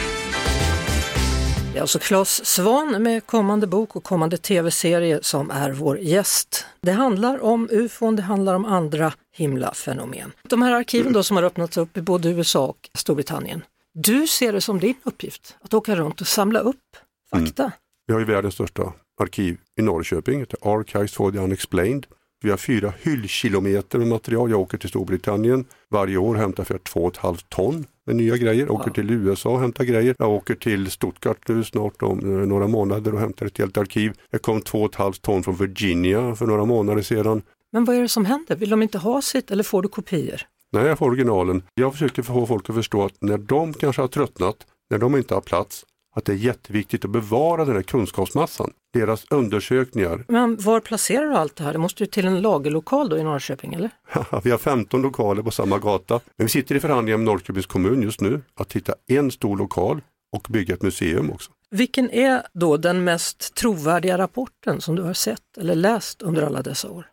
Det 1.77 1.79
är 1.79 1.83
alltså 1.83 1.99
Claes 1.99 2.45
Svan 2.45 3.03
med 3.03 3.25
kommande 3.25 3.67
bok 3.67 3.95
och 3.95 4.03
kommande 4.03 4.37
tv-serie 4.37 5.19
som 5.21 5.51
är 5.51 5.71
vår 5.71 5.99
gäst. 5.99 6.65
Det 6.81 6.91
handlar 6.91 7.43
om 7.43 7.69
ufon, 7.71 8.15
det 8.15 8.21
handlar 8.21 8.55
om 8.55 8.65
andra 8.65 9.13
himlafenomen. 9.35 10.31
De 10.43 10.61
här 10.61 10.71
arkiven 10.71 11.13
då 11.13 11.23
som 11.23 11.37
har 11.37 11.43
öppnats 11.43 11.77
upp 11.77 11.97
i 11.97 12.01
både 12.01 12.29
USA 12.29 12.65
och 12.65 12.89
Storbritannien. 12.93 13.63
Du 13.93 14.27
ser 14.27 14.53
det 14.53 14.61
som 14.61 14.79
din 14.79 14.95
uppgift 15.03 15.57
att 15.61 15.73
åka 15.73 15.95
runt 15.95 16.21
och 16.21 16.27
samla 16.27 16.59
upp 16.59 16.83
fakta. 17.31 17.71
Vi 18.07 18.13
har 18.13 18.19
ju 18.19 18.25
världens 18.25 18.53
största 18.53 18.93
arkiv 19.21 19.57
i 19.79 19.81
Norrköping, 19.81 20.45
Archives 20.61 21.13
for 21.13 21.31
the 21.31 21.37
Unexplained. 21.37 22.05
Vi 22.43 22.49
har 22.49 22.57
fyra 22.57 22.93
hyllkilometer 23.01 23.99
med 23.99 24.07
material. 24.07 24.51
Jag 24.51 24.59
åker 24.59 24.77
till 24.77 24.89
Storbritannien 24.89 25.65
varje 25.89 26.17
år 26.17 26.35
och 26.35 26.41
hämtar 26.41 26.63
för 26.63 26.77
2,5 26.77 27.45
ton 27.49 27.85
med 28.08 28.15
nya 28.15 28.38
grejer. 28.38 28.65
Jag 28.65 28.76
åker 28.76 28.91
till 28.91 29.12
USA 29.12 29.50
och 29.50 29.60
hämtar 29.60 29.84
grejer. 29.84 30.15
Jag 30.20 30.30
åker 30.30 30.56
till 30.56 30.91
Stuttgart 30.91 31.48
nu 31.48 31.63
snart 31.63 32.02
om 32.02 32.20
eh, 32.20 32.48
några 32.48 32.67
månader 32.67 33.13
och 33.13 33.20
hämtar 33.20 33.46
ett 33.46 33.58
helt 33.58 33.78
arkiv. 33.78 34.13
Jag 34.30 34.41
kom 34.41 34.60
2,5 34.60 35.22
ton 35.22 35.43
från 35.43 35.56
Virginia 35.56 36.36
för 36.36 36.46
några 36.46 36.65
månader 36.65 37.02
sedan. 37.02 37.41
Men 37.72 37.86
vad 37.86 37.96
är 37.96 38.02
det 38.02 38.08
som 38.08 38.26
händer? 38.26 38.56
Vill 38.56 38.70
de 38.70 38.82
inte 38.82 38.98
ha 38.98 39.22
sitt 39.22 39.52
eller 39.52 39.63
får 39.63 39.82
du 39.82 39.89
kopior? 39.89 40.41
Nej, 40.72 40.86
jag 40.86 40.98
får 40.98 41.06
originalen. 41.06 41.63
Jag 41.76 41.93
försöker 41.93 42.24
få 42.24 42.46
folk 42.46 42.70
att 42.70 42.76
förstå 42.76 43.06
att 43.06 43.22
när 43.22 43.38
de 43.38 43.74
kanske 43.74 44.02
har 44.02 44.08
tröttnat, 44.08 44.56
när 44.89 44.98
de 44.98 45.15
inte 45.15 45.34
har 45.34 45.41
plats, 45.41 45.86
att 46.17 46.25
det 46.25 46.32
är 46.32 46.36
jätteviktigt 46.36 47.06
att 47.06 47.12
bevara 47.12 47.65
den 47.65 47.75
här 47.75 47.82
kunskapsmassan. 47.82 48.73
Deras 48.93 49.25
undersökningar. 49.30 50.25
Men 50.27 50.58
var 50.58 50.80
placerar 50.80 51.27
du 51.27 51.36
allt 51.36 51.56
det 51.56 51.63
här? 51.63 51.73
Det 51.73 51.80
måste 51.80 52.03
ju 52.03 52.08
till 52.08 52.27
en 52.27 52.41
lagerlokal 52.41 53.10
då 53.10 53.17
i 53.17 53.23
Norrköping, 53.23 53.73
eller? 53.73 53.89
vi 54.43 54.51
har 54.51 54.58
15 54.58 55.01
lokaler 55.01 55.43
på 55.43 55.51
samma 55.51 55.80
gata. 55.80 56.19
Men 56.38 56.45
vi 56.45 56.49
sitter 56.49 56.75
i 56.75 56.80
förhandlingar 56.80 57.17
med 57.17 57.25
Norrköpings 57.25 57.65
kommun 57.65 58.01
just 58.01 58.21
nu 58.21 58.41
att 58.60 58.73
hitta 58.73 58.93
en 59.08 59.32
stor 59.32 59.58
lokal 59.58 60.01
och 60.36 60.47
bygga 60.49 60.73
ett 60.73 60.82
museum 60.82 61.32
också. 61.32 61.51
Vilken 61.69 62.12
är 62.12 62.41
då 62.53 62.77
den 62.77 63.03
mest 63.03 63.56
trovärdiga 63.56 64.17
rapporten 64.17 64.82
som 64.82 64.95
du 64.95 65.01
har 65.01 65.13
sett 65.13 65.58
eller 65.58 65.75
läst 65.75 66.21
under 66.21 66.43
alla 66.43 66.62
dessa 66.62 66.89
år? 66.89 67.08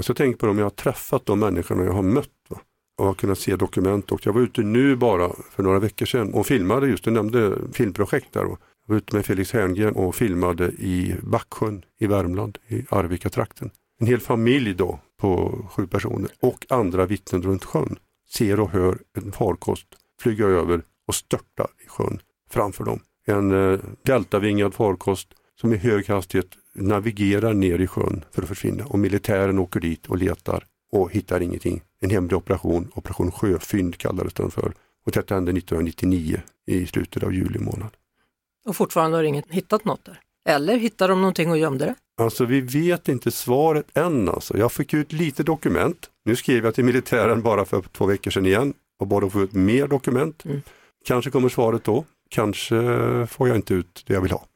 Så 0.00 0.10
jag 0.10 0.16
tänker 0.16 0.38
på 0.38 0.46
dem 0.46 0.58
jag 0.58 0.64
har 0.64 0.70
träffat, 0.70 1.26
de 1.26 1.40
människorna 1.40 1.84
jag 1.84 1.92
har 1.92 2.02
mött? 2.02 2.28
Och 2.98 3.06
har 3.06 3.14
kunnat 3.14 3.38
se 3.38 3.56
dokument. 3.56 4.12
Och 4.12 4.26
jag 4.26 4.32
var 4.32 4.40
ute 4.40 4.60
nu 4.60 4.96
bara 4.96 5.32
för 5.50 5.62
några 5.62 5.78
veckor 5.78 6.06
sedan 6.06 6.34
och 6.34 6.46
filmade 6.46 6.88
just, 6.88 7.04
du 7.04 7.10
nämnde 7.10 7.58
filmprojekt 7.72 8.32
där. 8.32 8.44
Och 8.44 8.60
jag 8.86 8.94
var 8.94 8.96
ute 8.96 9.16
med 9.16 9.26
Felix 9.26 9.52
Herngren 9.52 9.94
och 9.94 10.14
filmade 10.14 10.68
i 10.68 11.14
Backsjön 11.22 11.82
i 11.98 12.06
Värmland, 12.06 12.58
i 12.68 12.84
Arvika-trakten. 12.90 13.70
En 14.00 14.06
hel 14.06 14.20
familj 14.20 14.74
då 14.74 15.00
på 15.20 15.58
sju 15.70 15.86
personer 15.86 16.30
och 16.40 16.66
andra 16.68 17.06
vittnen 17.06 17.42
runt 17.42 17.64
sjön 17.64 17.98
ser 18.30 18.60
och 18.60 18.70
hör 18.70 18.98
en 19.16 19.32
farkost 19.32 19.86
flyga 20.20 20.46
över 20.46 20.82
och 21.08 21.14
störta 21.14 21.68
i 21.84 21.88
sjön 21.88 22.18
framför 22.50 22.84
dem. 22.84 23.00
En 23.26 23.72
eh, 23.72 23.80
deltavingad 24.02 24.74
farkost 24.74 25.28
som 25.60 25.72
i 25.72 25.76
hög 25.76 26.08
hastighet 26.08 26.48
navigerar 26.74 27.54
ner 27.54 27.78
i 27.78 27.86
sjön 27.86 28.24
för 28.30 28.42
att 28.42 28.48
försvinna 28.48 28.84
och 28.84 28.98
militären 28.98 29.58
åker 29.58 29.80
dit 29.80 30.06
och 30.06 30.18
letar 30.18 30.66
och 30.94 31.12
hittar 31.12 31.40
ingenting. 31.40 31.82
En 32.00 32.10
hemlig 32.10 32.36
operation, 32.36 32.90
Operation 32.94 33.32
Sjöfynd 33.32 33.96
kallades 33.96 34.34
den 34.34 34.50
för. 34.50 34.72
Och 35.06 35.12
detta 35.12 35.34
hände 35.34 35.50
1999 35.50 36.40
i 36.66 36.86
slutet 36.86 37.22
av 37.22 37.34
juli 37.34 37.58
månad. 37.58 37.90
Och 38.66 38.76
fortfarande 38.76 39.16
har 39.16 39.24
ingen 39.24 39.42
hittat 39.48 39.84
något 39.84 40.04
där? 40.04 40.20
Eller 40.48 40.76
hittade 40.76 41.12
de 41.12 41.20
någonting 41.20 41.50
och 41.50 41.58
gömde 41.58 41.84
det? 41.84 41.94
Alltså 42.22 42.44
vi 42.44 42.60
vet 42.60 43.08
inte 43.08 43.30
svaret 43.30 43.86
än 43.94 44.28
alltså. 44.28 44.58
Jag 44.58 44.72
fick 44.72 44.94
ut 44.94 45.12
lite 45.12 45.42
dokument. 45.42 46.10
Nu 46.24 46.36
skrev 46.36 46.64
jag 46.64 46.74
till 46.74 46.84
militären 46.84 47.42
bara 47.42 47.64
för 47.64 47.82
två 47.82 48.06
veckor 48.06 48.30
sedan 48.30 48.46
igen 48.46 48.74
och 49.00 49.06
bad 49.06 49.24
att 49.24 49.32
få 49.32 49.42
ut 49.42 49.52
mer 49.52 49.86
dokument. 49.88 50.44
Kanske 51.04 51.30
kommer 51.30 51.48
svaret 51.48 51.84
då. 51.84 52.04
Kanske 52.28 52.76
får 53.30 53.48
jag 53.48 53.56
inte 53.56 53.74
ut 53.74 54.04
det 54.06 54.14
jag 54.14 54.20
vill 54.20 54.32
ha. 54.32 54.46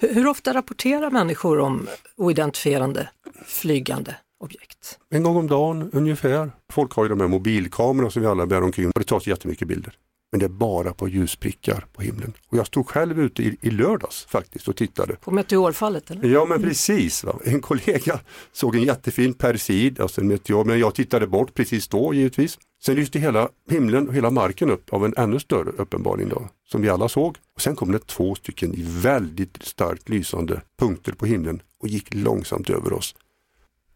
Hur 0.00 0.14
hur 0.14 0.26
ofta 0.26 0.54
rapporterar 0.54 1.10
människor 1.10 1.58
om 1.58 1.86
oidentifierande 2.16 3.08
flygande 3.46 4.16
objekt? 4.40 4.98
En 5.10 5.22
gång 5.22 5.36
om 5.36 5.46
dagen 5.46 5.90
ungefär. 5.92 6.50
Folk 6.72 6.92
har 6.92 7.04
ju 7.04 7.08
de 7.08 7.20
här 7.20 7.28
mobilkamerorna 7.28 8.10
som 8.10 8.22
vi 8.22 8.28
alla 8.28 8.46
bär 8.46 8.62
omkring 8.62 8.86
och 8.86 9.00
det 9.00 9.04
tas 9.04 9.26
jättemycket 9.26 9.68
bilder. 9.68 9.94
Men 10.30 10.40
det 10.40 10.46
är 10.46 10.50
bara 10.50 10.92
på 10.92 11.08
ljusprickar 11.08 11.86
på 11.92 12.02
himlen. 12.02 12.32
Och 12.48 12.58
jag 12.58 12.66
stod 12.66 12.88
själv 12.88 13.20
ute 13.20 13.42
i, 13.42 13.56
i 13.60 13.70
lördags 13.70 14.24
faktiskt 14.24 14.68
och 14.68 14.76
tittade. 14.76 15.16
På 15.16 15.30
meteorfallet 15.30 16.10
eller? 16.10 16.28
Ja 16.28 16.44
men 16.44 16.62
precis, 16.62 17.24
va? 17.24 17.38
en 17.44 17.60
kollega 17.60 18.20
såg 18.52 18.76
en 18.76 18.82
jättefin 18.82 19.34
persid, 19.34 20.00
alltså 20.00 20.20
en 20.20 20.28
meteor, 20.28 20.64
men 20.64 20.78
jag 20.78 20.94
tittade 20.94 21.26
bort 21.26 21.54
precis 21.54 21.88
då 21.88 22.14
givetvis. 22.14 22.58
Sen 22.82 22.96
lyste 22.96 23.18
hela 23.18 23.48
himlen 23.70 24.08
och 24.08 24.14
hela 24.14 24.30
marken 24.30 24.70
upp 24.70 24.92
av 24.92 25.04
en 25.04 25.14
ännu 25.16 25.40
större 25.40 25.70
uppenbarligen 25.70 26.28
då, 26.28 26.48
som 26.70 26.82
vi 26.82 26.88
alla 26.88 27.08
såg. 27.08 27.36
Och 27.54 27.60
Sen 27.60 27.76
kom 27.76 27.92
det 27.92 28.06
två 28.06 28.34
stycken 28.34 28.74
väldigt 28.76 29.62
starkt 29.62 30.08
lysande 30.08 30.60
punkter 30.78 31.12
på 31.12 31.26
himlen 31.26 31.62
och 31.80 31.88
gick 31.88 32.14
långsamt 32.14 32.70
över 32.70 32.92
oss. 32.92 33.14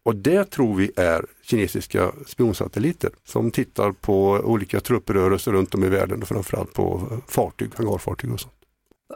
Och 0.05 0.17
det 0.17 0.45
tror 0.45 0.77
vi 0.77 0.93
är 0.97 1.27
kinesiska 1.43 2.12
spionsatelliter 2.27 3.11
som 3.25 3.51
tittar 3.51 3.93
på 3.93 4.31
olika 4.31 4.81
trupprörelser 4.81 5.53
runt 5.53 5.75
om 5.75 5.85
i 5.85 5.88
världen 5.88 6.23
och 6.23 6.29
framförallt 6.29 6.73
på 6.73 7.09
fartyg, 7.29 7.71
hangarfartyg 7.77 8.33
och 8.33 8.41
sånt. 8.41 8.55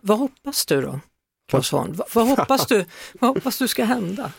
Vad 0.03 0.19
hoppas 0.19 0.67
du 0.67 0.81
då? 0.81 1.01
Claes? 1.49 1.73
Vad, 1.73 2.03
vad, 2.15 2.29
hoppas 2.29 2.67
du, 2.67 2.85
vad 3.21 3.35
hoppas 3.35 3.59
du 3.59 3.69
ska 3.69 3.85
hända? 3.85 4.33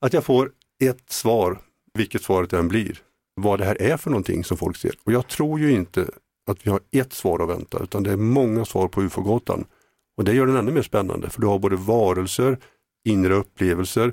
Att 0.00 0.12
jag 0.12 0.24
får 0.24 0.50
ett 0.84 1.12
svar, 1.12 1.58
vilket 1.94 2.22
svaret 2.22 2.52
än 2.52 2.68
blir, 2.68 3.02
vad 3.34 3.58
det 3.58 3.64
här 3.64 3.82
är 3.82 3.96
för 3.96 4.10
någonting 4.10 4.44
som 4.44 4.56
folk 4.56 4.76
ser. 4.76 4.94
Och 5.04 5.12
jag 5.12 5.28
tror 5.28 5.60
ju 5.60 5.72
inte 5.72 6.10
att 6.46 6.66
vi 6.66 6.70
har 6.70 6.80
ett 6.90 7.12
svar 7.12 7.42
att 7.42 7.48
vänta 7.48 7.78
utan 7.82 8.02
det 8.02 8.12
är 8.12 8.16
många 8.16 8.64
svar 8.64 8.88
på 8.88 9.02
ufo-gåtan. 9.02 9.64
Och 10.16 10.24
det 10.24 10.34
gör 10.34 10.46
den 10.46 10.56
ännu 10.56 10.72
mer 10.72 10.82
spännande 10.82 11.30
för 11.30 11.40
du 11.40 11.46
har 11.46 11.58
både 11.58 11.76
varelser, 11.76 12.58
inre 13.04 13.34
upplevelser, 13.34 14.12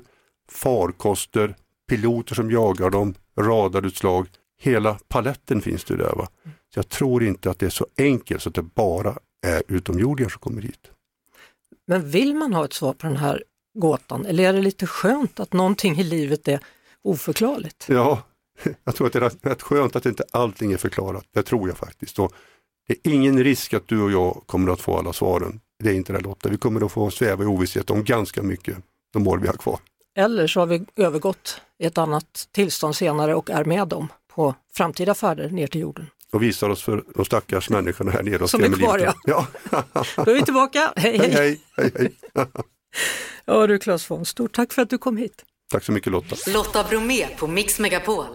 farkoster, 0.50 1.56
piloter 1.96 2.34
som 2.34 2.50
jagar 2.50 2.90
dem, 2.90 3.14
radarutslag. 3.38 4.26
Hela 4.60 4.98
paletten 5.08 5.60
finns 5.60 5.84
det 5.84 5.96
där. 5.96 6.12
Va? 6.16 6.28
Så 6.44 6.78
jag 6.78 6.88
tror 6.88 7.22
inte 7.22 7.50
att 7.50 7.58
det 7.58 7.66
är 7.66 7.70
så 7.70 7.86
enkelt 7.98 8.42
så 8.42 8.48
att 8.48 8.54
det 8.54 8.62
bara 8.62 9.18
är 9.46 9.62
utomjordingar 9.68 10.28
som 10.30 10.40
kommer 10.40 10.62
hit. 10.62 10.90
Men 11.86 12.10
vill 12.10 12.34
man 12.34 12.52
ha 12.52 12.64
ett 12.64 12.72
svar 12.72 12.92
på 12.92 13.06
den 13.06 13.16
här 13.16 13.42
gåtan 13.78 14.26
eller 14.26 14.48
är 14.48 14.52
det 14.52 14.60
lite 14.62 14.86
skönt 14.86 15.40
att 15.40 15.52
någonting 15.52 15.98
i 15.98 16.04
livet 16.04 16.48
är 16.48 16.60
oförklarligt? 17.02 17.86
Ja, 17.88 18.22
jag 18.84 18.94
tror 18.94 19.06
att 19.06 19.12
det 19.12 19.18
är 19.18 19.30
rätt- 19.48 19.62
skönt 19.62 19.96
att 19.96 20.06
inte 20.06 20.24
allting 20.30 20.72
är 20.72 20.76
förklarat. 20.76 21.24
Det 21.34 21.42
tror 21.42 21.68
jag 21.68 21.76
faktiskt. 21.78 22.18
Och 22.18 22.32
det 22.88 22.92
är 23.08 23.12
ingen 23.12 23.44
risk 23.44 23.74
att 23.74 23.88
du 23.88 24.02
och 24.02 24.12
jag 24.12 24.42
kommer 24.46 24.72
att 24.72 24.80
få 24.80 24.98
alla 24.98 25.12
svaren. 25.12 25.60
Det 25.84 25.90
är 25.90 25.94
inte 25.94 26.12
det 26.12 26.20
Lotta. 26.20 26.48
Vi 26.48 26.56
kommer 26.56 26.86
att 26.86 26.92
få 26.92 27.10
sväva 27.10 27.44
i 27.44 27.46
ovisshet 27.46 27.90
om 27.90 28.04
ganska 28.04 28.42
mycket 28.42 28.76
de 29.12 29.26
år 29.28 29.38
vi 29.38 29.46
har 29.46 29.54
kvar. 29.54 29.78
Eller 30.16 30.46
så 30.46 30.60
har 30.60 30.66
vi 30.66 30.84
övergått 30.96 31.60
i 31.78 31.86
ett 31.86 31.98
annat 31.98 32.48
tillstånd 32.52 32.96
senare 32.96 33.34
och 33.34 33.50
är 33.50 33.64
med 33.64 33.88
dem 33.88 34.08
på 34.34 34.54
framtida 34.72 35.14
färder 35.14 35.50
ner 35.50 35.66
till 35.66 35.80
jorden. 35.80 36.06
Och 36.32 36.42
visar 36.42 36.68
oss 36.68 36.82
för 36.82 37.04
de 37.14 37.24
stackars 37.24 37.70
människorna 37.70 38.10
här 38.10 38.22
nere 38.22 38.48
Som 38.48 38.64
är 38.64 38.68
kvar, 38.68 38.98
ja. 38.98 39.14
ja. 39.24 39.46
Då 40.16 40.30
är 40.30 40.34
vi 40.34 40.42
tillbaka, 40.42 40.92
hej 40.96 41.18
hej, 41.18 41.30
hej! 41.30 41.60
hej, 41.76 41.90
hej, 41.94 42.12
hej. 42.34 42.52
Ja 43.44 43.66
du 43.66 43.78
Claes 43.78 44.10
von, 44.10 44.24
stort 44.24 44.54
tack 44.54 44.72
för 44.72 44.82
att 44.82 44.90
du 44.90 44.98
kom 44.98 45.16
hit. 45.16 45.44
Tack 45.72 45.84
så 45.84 45.92
mycket 45.92 46.12
Lotta. 46.12 46.36
Lotta 46.46 46.84
Bromé 46.84 47.26
på 47.36 47.46
Mix 47.46 47.78
Megapol. 47.78 48.26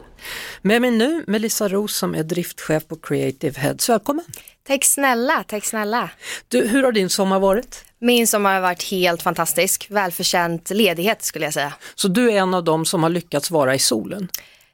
Med 0.61 0.81
mig 0.81 0.91
nu 0.91 1.23
Melissa 1.27 1.67
Roos 1.67 1.95
som 1.95 2.15
är 2.15 2.23
driftchef 2.23 2.87
på 2.87 2.95
Creative 2.95 3.59
Heads. 3.59 3.89
Välkommen! 3.89 4.25
Tack 4.67 4.85
snälla, 4.85 5.43
tack 5.47 5.65
snälla. 5.65 6.09
Du, 6.47 6.67
hur 6.67 6.83
har 6.83 6.91
din 6.91 7.09
sommar 7.09 7.39
varit? 7.39 7.85
Min 7.99 8.27
sommar 8.27 8.53
har 8.53 8.61
varit 8.61 8.83
helt 8.83 9.21
fantastisk. 9.21 9.87
Välförtjänt 9.89 10.69
ledighet 10.69 11.23
skulle 11.23 11.45
jag 11.45 11.53
säga. 11.53 11.73
Så 11.95 12.07
du 12.07 12.31
är 12.31 12.37
en 12.37 12.53
av 12.53 12.63
dem 12.63 12.85
som 12.85 13.03
har 13.03 13.09
lyckats 13.09 13.51
vara 13.51 13.75
i 13.75 13.79
solen? 13.79 14.27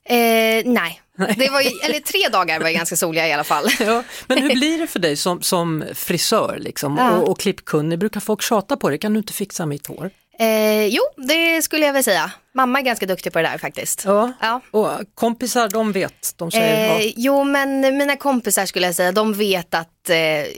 Eh, 0.05 0.15
nej, 0.65 1.01
det 1.37 1.49
var 1.51 1.61
ju, 1.61 1.69
eller 1.69 1.99
tre 1.99 2.29
dagar 2.31 2.59
var 2.59 2.69
ju 2.69 2.75
ganska 2.75 2.95
soliga 2.95 3.27
i 3.27 3.33
alla 3.33 3.43
fall. 3.43 3.65
Ja, 3.79 4.03
men 4.27 4.37
hur 4.37 4.49
blir 4.55 4.77
det 4.77 4.87
för 4.87 4.99
dig 4.99 5.15
som, 5.15 5.41
som 5.41 5.83
frisör 5.93 6.57
liksom, 6.59 6.97
Ja. 6.97 7.11
och, 7.17 7.29
och 7.29 7.39
klippkunnig? 7.39 7.99
Brukar 7.99 8.19
folk 8.19 8.41
tjata 8.41 8.77
på 8.77 8.89
dig? 8.89 8.97
Kan 8.99 9.13
du 9.13 9.17
inte 9.19 9.33
fixa 9.33 9.65
mitt 9.65 9.87
hår? 9.87 10.11
Eh, 10.39 10.85
jo, 10.85 11.01
det 11.17 11.61
skulle 11.61 11.85
jag 11.85 11.93
väl 11.93 12.03
säga. 12.03 12.31
Mamma 12.55 12.79
är 12.79 12.83
ganska 12.83 13.05
duktig 13.05 13.33
på 13.33 13.39
det 13.41 13.47
där 13.47 13.57
faktiskt. 13.57 14.03
Ja, 14.05 14.33
Ja. 14.41 14.61
och 14.71 14.89
kompisar 15.15 15.69
de 15.69 15.91
vet, 15.91 16.33
de 16.37 16.51
säger 16.51 16.99
Eh, 16.99 17.05
ja. 17.05 17.11
jo, 17.15 17.43
men 17.43 17.81
mina 17.97 18.15
kompisar 18.15 18.65
skulle 18.65 18.85
jag 18.85 18.95
säga, 18.95 19.11
de 19.11 19.33
vet 19.33 19.73
att 19.73 20.09
eh, 20.09 20.17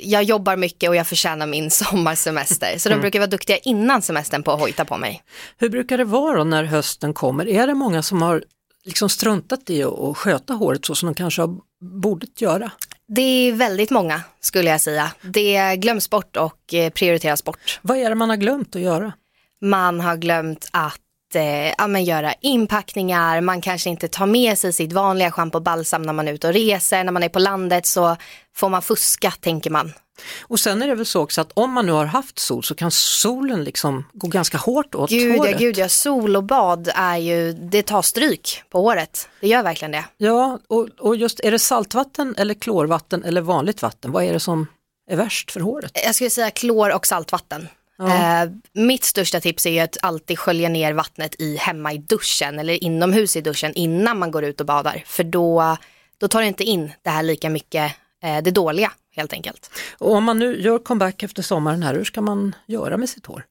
jag 0.09 0.23
jobbar 0.23 0.55
mycket 0.55 0.89
och 0.89 0.95
jag 0.95 1.07
förtjänar 1.07 1.47
min 1.47 1.71
sommarsemester. 1.71 2.77
Så 2.77 2.89
de 2.89 2.93
Mm. 2.93 3.01
brukar 3.01 3.19
vara 3.19 3.27
duktiga 3.29 3.57
innan 3.57 4.01
semestern 4.01 4.43
på 4.43 4.51
att 4.51 4.59
hojta 4.59 4.85
på 4.85 4.97
mig. 4.97 5.23
Hur 5.57 5.69
brukar 5.69 5.97
det 5.97 6.03
vara 6.03 6.37
då 6.37 6.43
när 6.43 6.63
hösten 6.63 7.13
kommer? 7.13 7.47
Är 7.47 7.67
det 7.67 7.73
många 7.73 8.03
som 8.03 8.21
har 8.21 8.43
liksom 8.85 9.09
struntat 9.09 9.69
i 9.69 9.83
att 9.83 9.99
att 9.99 10.17
sköta 10.17 10.53
håret 10.53 10.85
så 10.85 10.95
som 10.95 11.07
de 11.07 11.15
kanske 11.15 11.41
har, 11.41 11.55
borde 12.01 12.27
göra? 12.37 12.71
Det 13.07 13.21
är 13.21 13.51
väldigt 13.51 13.89
många 13.91 14.21
skulle 14.41 14.69
jag 14.69 14.81
säga. 14.81 15.11
Det 15.21 15.75
glöms 15.75 16.09
bort 16.09 16.37
och 16.37 16.73
eh, 16.73 16.89
prioriteras 16.89 17.43
bort. 17.43 17.79
Vad 17.81 17.97
är 17.97 18.09
det 18.09 18.15
man 18.15 18.29
har 18.29 18.37
glömt 18.37 18.75
att 18.75 18.81
göra? 18.81 19.13
Man 19.61 20.01
har 20.01 20.15
glömt 20.15 20.69
att 20.71 20.99
eh, 21.35 21.73
ja, 21.77 21.87
men 21.87 22.03
göra 22.03 22.33
inpackningar, 22.41 23.41
man 23.41 23.61
kanske 23.61 23.89
inte 23.89 24.07
tar 24.07 24.25
med 24.25 24.57
sig 24.57 24.73
sitt 24.73 24.93
vanliga 24.93 25.31
schampo 25.31 25.57
och 25.57 25.63
balsam 25.63 26.01
när 26.01 26.13
man 26.13 26.27
är 26.27 26.33
ute 26.33 26.47
och 26.47 26.53
reser, 26.53 27.03
när 27.03 27.11
man 27.11 27.23
är 27.23 27.29
på 27.29 27.39
landet 27.39 27.85
så 27.85 28.17
får 28.55 28.69
man 28.69 28.81
fuska 28.81 29.31
tänker 29.31 29.69
man. 29.69 29.93
Och 30.41 30.59
sen 30.59 30.81
är 30.81 30.87
det 30.87 30.95
väl 30.95 31.05
så 31.05 31.21
också 31.21 31.41
att 31.41 31.51
om 31.53 31.73
man 31.73 31.85
nu 31.85 31.91
har 31.91 32.05
haft 32.05 32.39
sol 32.39 32.63
så 32.63 32.75
kan 32.75 32.91
solen 32.91 33.63
liksom 33.63 34.05
gå 34.13 34.27
ganska 34.27 34.57
hårt 34.57 34.95
åt 34.95 35.09
Gud 35.09 35.35
ja, 35.35 35.37
håret. 35.37 35.59
gud 35.59 35.77
ja, 35.77 35.89
sol 35.89 36.35
och 36.35 36.43
bad 36.43 36.91
är 36.95 37.17
ju, 37.17 37.53
det 37.53 37.83
tar 37.83 38.01
stryk 38.01 38.63
på 38.69 38.81
håret. 38.81 39.29
Det 39.41 39.47
gör 39.47 39.63
verkligen 39.63 39.91
det. 39.91 40.05
Ja, 40.17 40.59
och, 40.67 40.89
och 40.99 41.15
just 41.15 41.39
är 41.39 41.51
det 41.51 41.59
saltvatten 41.59 42.35
eller 42.37 42.53
klorvatten 42.53 43.23
eller 43.23 43.41
vanligt 43.41 43.81
vatten? 43.81 44.11
Vad 44.11 44.23
är 44.23 44.33
det 44.33 44.39
som 44.39 44.67
är 45.11 45.15
värst 45.15 45.51
för 45.51 45.59
håret? 45.59 45.91
Jag 46.05 46.15
skulle 46.15 46.29
säga 46.29 46.51
klor 46.51 46.95
och 46.95 47.07
saltvatten. 47.07 47.67
Ja. 47.97 48.43
Eh, 48.43 48.49
mitt 48.73 49.03
största 49.03 49.39
tips 49.39 49.65
är 49.65 49.69
ju 49.69 49.79
att 49.79 49.97
alltid 50.01 50.39
skölja 50.39 50.69
ner 50.69 50.93
vattnet 50.93 51.35
i 51.41 51.55
hemma 51.55 51.93
i 51.93 51.97
duschen 51.97 52.59
eller 52.59 52.83
inomhus 52.83 53.35
i 53.35 53.41
duschen 53.41 53.73
innan 53.73 54.19
man 54.19 54.31
går 54.31 54.43
ut 54.43 54.59
och 54.59 54.65
badar. 54.65 55.03
För 55.05 55.23
då, 55.23 55.77
då 56.17 56.27
tar 56.27 56.41
det 56.41 56.47
inte 56.47 56.63
in 56.63 56.91
det 57.01 57.09
här 57.09 57.23
lika 57.23 57.49
mycket, 57.49 57.95
eh, 58.23 58.43
det 58.43 58.51
dåliga 58.51 58.91
helt 59.15 59.33
enkelt. 59.33 59.69
Och 59.97 60.11
om 60.11 60.23
man 60.23 60.39
nu 60.39 60.61
gör 60.61 60.79
comeback 60.79 61.23
efter 61.23 61.43
sommaren 61.43 61.83
här, 61.83 61.93
hur 61.93 62.03
ska 62.03 62.21
man 62.21 62.55
göra 62.67 62.97
med 62.97 63.09
sitt 63.09 63.25
hår? 63.25 63.45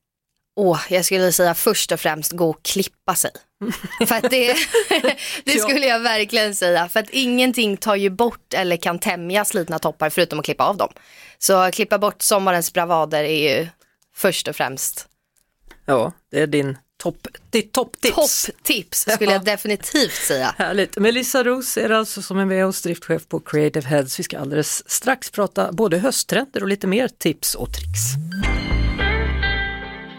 Åh, 0.56 0.80
jag 0.90 1.04
skulle 1.04 1.32
säga 1.32 1.54
först 1.54 1.92
och 1.92 2.00
främst 2.00 2.32
gå 2.32 2.50
och 2.50 2.62
klippa 2.62 3.14
sig. 3.14 3.30
för 4.06 4.14
att 4.14 4.30
det, 4.30 4.56
det 5.44 5.58
skulle 5.58 5.86
jag 5.86 6.00
verkligen 6.00 6.54
säga. 6.54 6.88
För 6.88 7.00
att 7.00 7.10
ingenting 7.10 7.76
tar 7.76 7.96
ju 7.96 8.10
bort 8.10 8.54
eller 8.54 8.76
kan 8.76 8.98
tämja 8.98 9.44
slitna 9.44 9.78
toppar 9.78 10.10
förutom 10.10 10.38
att 10.38 10.44
klippa 10.44 10.64
av 10.64 10.76
dem. 10.76 10.92
Så 11.38 11.70
klippa 11.70 11.98
bort 11.98 12.22
sommarens 12.22 12.72
bravader 12.72 13.24
är 13.24 13.58
ju 13.58 13.68
först 14.16 14.48
och 14.48 14.56
främst 14.56 15.08
Ja, 15.86 16.12
det 16.30 16.40
är 16.40 16.46
din 16.46 16.78
topp, 17.02 17.26
ditt 17.50 17.72
topptips. 17.72 18.14
topptips 18.46 19.06
skulle 19.14 19.32
jag 19.32 19.44
definitivt 19.44 20.12
säga. 20.14 20.54
Härligt. 20.58 20.96
Melissa 20.98 21.44
Roos 21.44 21.76
är 21.76 21.90
alltså 21.90 22.22
som 22.22 22.38
är 22.38 22.44
med 22.44 22.66
oss, 22.66 22.82
driftchef 22.82 23.28
på 23.28 23.40
Creative 23.40 23.88
Heads. 23.88 24.18
Vi 24.18 24.22
ska 24.22 24.38
alldeles 24.38 24.90
strax 24.90 25.30
prata 25.30 25.72
både 25.72 25.98
hösttrender 25.98 26.62
och 26.62 26.68
lite 26.68 26.86
mer 26.86 27.08
tips 27.08 27.54
och 27.54 27.68
tricks. 27.72 28.00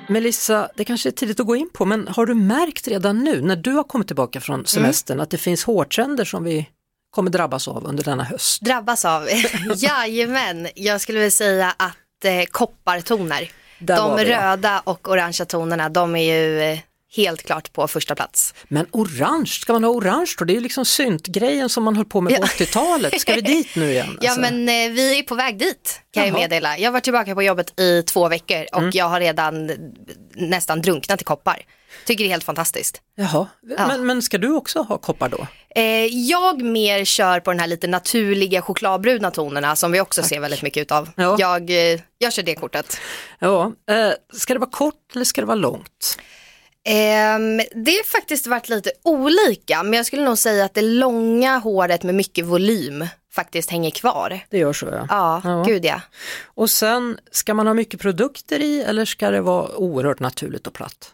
Melissa, 0.09 0.69
det 0.75 0.85
kanske 0.85 1.09
är 1.09 1.11
tidigt 1.11 1.39
att 1.39 1.45
gå 1.45 1.55
in 1.55 1.69
på, 1.73 1.85
men 1.85 2.07
har 2.07 2.25
du 2.25 2.33
märkt 2.33 2.87
redan 2.87 3.23
nu 3.23 3.41
när 3.41 3.55
du 3.55 3.71
har 3.71 3.83
kommit 3.83 4.07
tillbaka 4.07 4.41
från 4.41 4.65
semestern 4.65 5.19
att 5.19 5.29
det 5.29 5.37
finns 5.37 5.63
hårtrender 5.63 6.25
som 6.25 6.43
vi 6.43 6.69
kommer 7.09 7.31
drabbas 7.31 7.67
av 7.67 7.85
under 7.85 8.03
denna 8.03 8.23
höst? 8.23 8.61
Drabbas 8.61 9.05
av, 9.05 9.27
jajamän, 9.75 10.67
jag 10.75 11.01
skulle 11.01 11.19
vilja 11.19 11.31
säga 11.31 11.75
att 11.77 12.25
eh, 12.25 12.43
koppartoner, 12.51 13.51
Där 13.79 13.95
de 13.95 14.17
ja. 14.19 14.51
röda 14.51 14.81
och 14.83 15.09
orangea 15.09 15.45
tonerna, 15.45 15.89
de 15.89 16.15
är 16.15 16.33
ju 16.35 16.61
eh, 16.61 16.79
helt 17.15 17.43
klart 17.43 17.73
på 17.73 17.87
första 17.87 18.15
plats. 18.15 18.53
Men 18.67 18.85
orange, 18.91 19.45
ska 19.45 19.73
man 19.73 19.83
ha 19.83 19.91
orange 19.91 20.31
då? 20.39 20.45
Det 20.45 20.53
är 20.53 20.55
ju 20.55 20.61
liksom 20.61 20.85
syntgrejen 20.85 21.69
som 21.69 21.83
man 21.83 21.95
höll 21.95 22.05
på 22.05 22.21
med 22.21 22.35
på 22.35 22.41
Ja. 22.41 22.65
80-talet. 22.65 23.21
Ska 23.21 23.33
vi 23.35 23.41
dit 23.41 23.75
nu 23.75 23.91
igen? 23.91 24.17
Ja 24.21 24.29
alltså? 24.29 24.41
men 24.41 24.69
eh, 24.69 24.91
vi 24.91 25.19
är 25.19 25.23
på 25.23 25.35
väg 25.35 25.57
dit 25.57 26.01
kan 26.13 26.23
jag 26.23 26.31
Jaha. 26.33 26.39
meddela. 26.41 26.77
Jag 26.77 26.91
var 26.91 26.99
tillbaka 26.99 27.35
på 27.35 27.43
jobbet 27.43 27.79
i 27.79 28.03
två 28.03 28.27
veckor 28.27 28.65
och 28.71 28.77
Mm. 28.79 28.91
jag 28.93 29.05
har 29.05 29.19
redan 29.19 29.71
nästan 30.35 30.81
drunknat 30.81 31.21
i 31.21 31.23
koppar. 31.23 31.61
Tycker 32.05 32.23
det 32.23 32.27
är 32.27 32.31
helt 32.31 32.43
fantastiskt. 32.43 33.01
Jaha, 33.15 33.47
Ja. 33.77 33.87
men, 33.87 34.05
men 34.05 34.21
ska 34.21 34.37
du 34.37 34.51
också 34.53 34.81
ha 34.81 34.97
koppar 34.97 35.29
då? 35.29 35.47
Eh, 35.75 36.05
jag 36.05 36.61
mer 36.61 37.05
kör 37.05 37.39
på 37.39 37.51
den 37.51 37.59
här 37.59 37.67
lite 37.67 37.87
naturliga 37.87 38.61
chokladbruna 38.61 39.31
tonerna 39.31 39.75
som 39.75 39.91
vi 39.91 40.01
också 40.01 40.23
ser 40.23 40.39
väldigt 40.39 40.61
mycket 40.61 40.81
utav. 40.81 41.09
Ja. 41.15 41.35
Jag, 41.39 41.69
eh, 41.69 41.99
jag 42.17 42.33
kör 42.33 42.43
det 42.43 42.55
kortet. 42.55 42.97
Ja, 43.39 43.71
eh, 43.89 44.11
ska 44.33 44.53
det 44.53 44.59
vara 44.59 44.69
kort 44.69 45.11
eller 45.15 45.25
ska 45.25 45.41
det 45.41 45.47
vara 45.47 45.55
långt? 45.55 46.17
Ehm, 46.87 47.57
det 47.57 47.91
har 47.91 48.03
faktiskt 48.03 48.47
varit 48.47 48.69
lite 48.69 48.91
olika, 49.03 49.83
men 49.83 49.93
jag 49.93 50.05
skulle 50.05 50.23
nog 50.23 50.37
säga 50.37 50.65
att 50.65 50.73
det 50.73 50.81
långa 50.81 51.57
håret 51.57 52.03
med 52.03 52.15
mycket 52.15 52.45
volym 52.45 53.07
faktiskt 53.33 53.71
hänger 53.71 53.91
kvar. 53.91 54.39
Det 54.49 54.57
gör 54.57 54.73
så 54.73 54.85
ja. 54.85 55.05
Ja, 55.09 55.41
Ja. 55.43 55.63
gud 55.67 55.85
ja. 55.85 56.01
Och 56.43 56.69
sen, 56.69 57.17
ska 57.31 57.53
man 57.53 57.67
ha 57.67 57.73
mycket 57.73 57.99
produkter 58.01 58.59
i 58.59 58.81
eller 58.81 59.05
ska 59.05 59.29
det 59.29 59.41
vara 59.41 59.75
oerhört 59.75 60.19
naturligt 60.19 60.67
och 60.67 60.73
platt? 60.73 61.11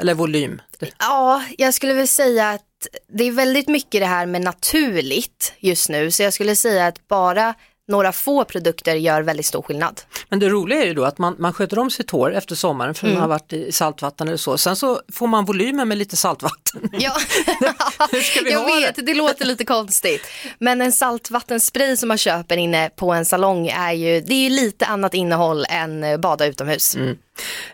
Eller 0.00 0.14
volym? 0.14 0.62
Ja, 0.98 1.44
jag 1.58 1.74
skulle 1.74 1.94
väl 1.94 2.08
säga 2.08 2.50
att 2.50 2.86
det 3.12 3.24
är 3.24 3.32
väldigt 3.32 3.68
mycket 3.68 4.00
det 4.00 4.06
här 4.06 4.26
med 4.26 4.42
naturligt 4.42 5.52
just 5.58 5.88
nu, 5.88 6.10
så 6.10 6.22
jag 6.22 6.32
skulle 6.32 6.56
säga 6.56 6.86
att 6.86 7.08
bara 7.08 7.54
några 7.90 8.12
få 8.12 8.44
produkter 8.44 8.94
gör 8.94 9.22
väldigt 9.22 9.46
stor 9.46 9.62
skillnad. 9.62 10.00
Men 10.28 10.38
det 10.38 10.48
roliga 10.48 10.82
är 10.82 10.86
ju 10.86 10.94
då 10.94 11.04
att 11.04 11.18
man, 11.18 11.36
man 11.38 11.52
sköter 11.52 11.78
om 11.78 11.90
sitt 11.90 12.10
hår 12.10 12.34
efter 12.34 12.54
sommaren 12.54 12.94
för 12.94 13.06
Mm. 13.06 13.14
man 13.14 13.22
har 13.22 13.28
varit 13.28 13.52
i 13.52 13.72
saltvatten 13.72 14.28
eller 14.28 14.36
så. 14.36 14.58
Sen 14.58 14.76
så 14.76 15.00
får 15.12 15.26
man 15.26 15.44
volymen 15.44 15.88
med 15.88 15.98
lite 15.98 16.16
saltvatten. 16.16 16.88
Ja, 16.92 17.16
Hur 18.12 18.20
ska 18.20 18.40
vi 18.44 18.52
jag 18.52 18.60
ha 18.60 18.66
vet, 18.80 19.06
det? 19.06 19.14
låter 19.14 19.44
lite 19.44 19.64
konstigt. 19.64 20.22
Men 20.58 20.80
en 20.80 20.92
saltvattenspray 20.92 21.96
som 21.96 22.08
man 22.08 22.18
köper 22.18 22.56
inne 22.56 22.90
på 22.96 23.12
en 23.12 23.24
salong 23.24 23.68
är 23.68 23.92
ju, 23.92 24.20
det 24.20 24.34
är 24.46 24.50
lite 24.50 24.86
annat 24.86 25.14
innehåll 25.14 25.64
än 25.68 26.04
eh, 26.04 26.16
bada 26.18 26.46
utomhus. 26.46 26.96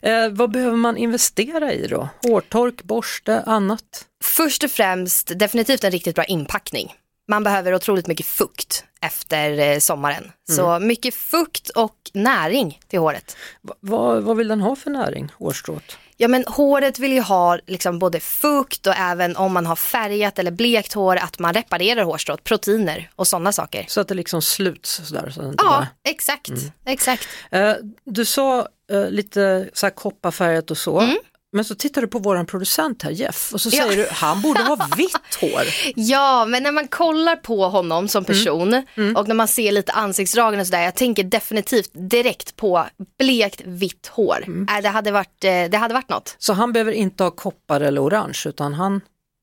Eh, 0.02 0.28
vad 0.30 0.50
behöver 0.50 0.76
man 0.76 0.96
investera 0.96 1.72
i 1.72 1.86
då? 1.86 2.08
Hårtork, 2.22 2.82
borste, 2.82 3.42
annat? 3.46 3.82
Först 4.24 4.64
och 4.64 4.70
främst 4.70 5.38
definitivt 5.38 5.84
en 5.84 5.90
riktigt 5.90 6.14
bra 6.14 6.24
inpackning. 6.24 6.92
Man 7.28 7.44
behöver 7.44 7.74
otroligt 7.74 8.06
mycket 8.06 8.26
fukt 8.26 8.84
efter 9.00 9.58
eh, 9.58 9.78
sommaren. 9.78 10.32
Så 10.48 10.78
mycket 10.78 11.14
fukt 11.14 11.68
och 11.68 11.96
näring 12.14 12.80
till 12.88 12.98
håret. 12.98 13.36
Va, 13.62 13.74
vad, 13.80 14.22
vad 14.22 14.36
vill 14.36 14.48
den 14.48 14.60
ha 14.60 14.76
för 14.76 14.90
näring, 14.90 15.32
hårstrået? 15.38 15.98
Ja 16.16 16.28
men 16.28 16.44
håret 16.46 16.98
vill 16.98 17.12
ju 17.12 17.20
ha 17.20 17.58
liksom 17.66 17.98
både 17.98 18.20
fukt 18.20 18.86
och 18.86 18.94
även 18.96 19.36
om 19.36 19.52
man 19.52 19.66
har 19.66 19.76
färgat 19.76 20.38
eller 20.38 20.50
blekt 20.50 20.92
hår 20.92 21.16
att 21.16 21.38
man 21.38 21.54
reparerar 21.54 22.04
hårstrået, 22.04 22.44
proteiner 22.44 23.10
och 23.16 23.26
sådana 23.26 23.52
saker. 23.52 23.84
Så 23.88 24.00
att 24.00 24.08
det 24.08 24.14
liksom 24.14 24.42
sluts 24.42 25.00
sådär. 25.04 25.30
Så 25.30 25.42
Ja, 25.42 25.64
bara... 25.64 25.88
exakt, 26.04 26.48
exakt. 26.84 27.28
eh, 27.50 27.72
du 28.04 28.24
sa 28.24 28.68
eh, 28.90 29.10
lite 29.10 29.70
så 29.72 29.86
här 29.86 29.90
kopparfärgat 29.90 30.70
och 30.70 30.78
så. 30.78 31.00
Mm. 31.00 31.16
Men 31.56 31.64
så 31.64 31.74
tittar 31.74 32.00
du 32.02 32.08
på 32.08 32.18
våran 32.18 32.46
producent 32.46 33.02
här 33.02 33.10
Jeff 33.10 33.50
och 33.52 33.60
så 33.60 33.68
Ja. 33.72 33.82
säger 33.82 33.96
du 33.96 34.08
han 34.10 34.42
borde 34.42 34.62
ha 34.62 34.88
vitt 34.96 35.34
hår. 35.40 35.62
Ja, 35.96 36.44
men 36.44 36.62
när 36.62 36.72
man 36.72 36.88
kollar 36.88 37.36
på 37.36 37.68
honom 37.68 38.08
som 38.08 38.24
person 38.24 38.74
och 39.16 39.28
när 39.28 39.34
man 39.34 39.48
ser 39.48 39.72
lite 39.72 39.92
ansiktsdragen 39.92 40.60
och 40.60 40.66
sådär, 40.66 40.82
jag 40.82 40.94
tänker 40.94 41.24
definitivt 41.24 41.90
direkt 41.92 42.56
på 42.56 42.86
blekt 43.18 43.60
vitt 43.64 44.06
hår. 44.06 44.44
Äh, 44.76 44.82
det, 44.82 44.88
hade 44.88 45.10
varit, 45.12 45.44
eh, 45.44 45.64
det 45.70 45.76
hade 45.76 45.94
varit 45.94 46.08
något. 46.08 46.36
Så 46.38 46.52
han 46.52 46.72
behöver 46.72 46.92
inte 46.92 47.22
ha 47.24 47.30
koppar 47.30 47.80
eller 47.80 48.02
orange 48.06 48.42
utan 48.46 48.74
han, 48.74 49.00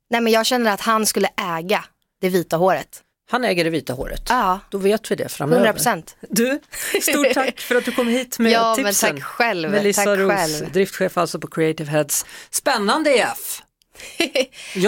Nej, 0.10 0.22
men 0.22 0.34
jag 0.34 0.46
känner 0.46 0.72
att 0.72 0.82
han 0.82 1.06
skulle 1.06 1.30
äga 1.58 1.84
det 2.22 2.30
vita 2.30 2.58
håret. 2.58 3.02
Han 3.34 3.44
äger 3.44 3.64
det 3.64 3.70
vita 3.70 3.94
håret. 3.94 4.22
Ja, 4.30 4.60
Då 4.70 4.78
vet 4.78 5.12
vi 5.12 5.16
det 5.16 5.30
framöver. 5.32 5.58
100 5.58 5.74
procent. 5.74 6.16
Du, 6.30 6.60
stort 7.02 7.34
tack 7.34 7.60
för 7.60 7.76
att 7.76 7.86
du 7.86 7.92
kom 7.92 8.08
hit 8.08 8.40
med 8.40 8.52
Ja, 8.52 8.76
men 8.78 8.86
tipsen. 8.86 9.16
tack 9.16 9.24
själv. 9.24 9.72
Melissa 9.72 10.04
Tack 10.04 10.20
Roos, 10.20 10.34
själv. 10.34 10.72
driftchef 10.72 11.18
alltså 11.18 11.40
på 11.40 11.48
Creative 11.48 11.90
Heads. 11.92 12.26
Spännande 12.52 13.12
Jeff! 13.16 13.62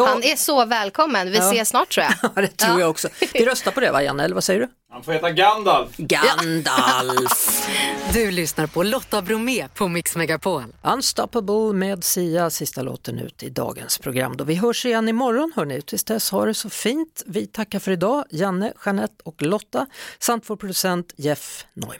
Han 0.07 0.23
är 0.23 0.35
så 0.35 0.65
välkommen. 0.65 1.31
Vi 1.31 1.37
Ja. 1.37 1.51
ses 1.51 1.69
snart 1.69 1.89
tror 1.93 2.05
jag. 2.05 2.31
Ja, 2.35 2.41
det 2.41 2.47
tror 2.57 2.79
jag 2.79 2.89
också. 2.89 3.09
Vi 3.33 3.45
röstar 3.45 3.71
på 3.71 3.79
det 3.79 3.91
va 3.91 4.03
Janne, 4.03 4.23
eller 4.23 4.35
vad 4.35 4.43
säger 4.43 4.59
du? 4.59 4.67
Han 4.91 5.03
får 5.03 5.11
heta 5.13 5.31
Gandalf. 5.31 5.97
Gandalf! 5.97 7.67
Du 8.13 8.31
lyssnar 8.31 8.67
på 8.67 8.83
Lotta 8.83 9.21
Bromé 9.21 9.67
på 9.73 9.87
Mix 9.87 10.15
Megapol. 10.15 10.63
Unstoppable 10.83 11.73
med 11.73 12.03
Sia, 12.03 12.49
sista 12.49 12.81
låten 12.81 13.19
ut 13.19 13.43
i 13.43 13.49
dagens 13.49 13.97
program. 13.97 14.37
Då 14.37 14.43
vi 14.43 14.55
hörs 14.55 14.85
igen 14.85 15.09
imorgon 15.09 15.51
hörni. 15.55 15.81
Tills 15.81 16.03
dess, 16.03 16.31
ha 16.31 16.45
det 16.45 16.53
så 16.53 16.69
fint. 16.69 17.23
Vi 17.25 17.47
tackar 17.47 17.79
för 17.79 17.91
idag, 17.91 18.25
Janne, 18.29 18.73
Jeanette 18.85 19.15
och 19.23 19.41
Lotta 19.41 19.85
samt 20.19 20.43
vår 20.49 20.55
producent 20.55 21.13
Jeff 21.15 21.65
Neumann. 21.73 21.99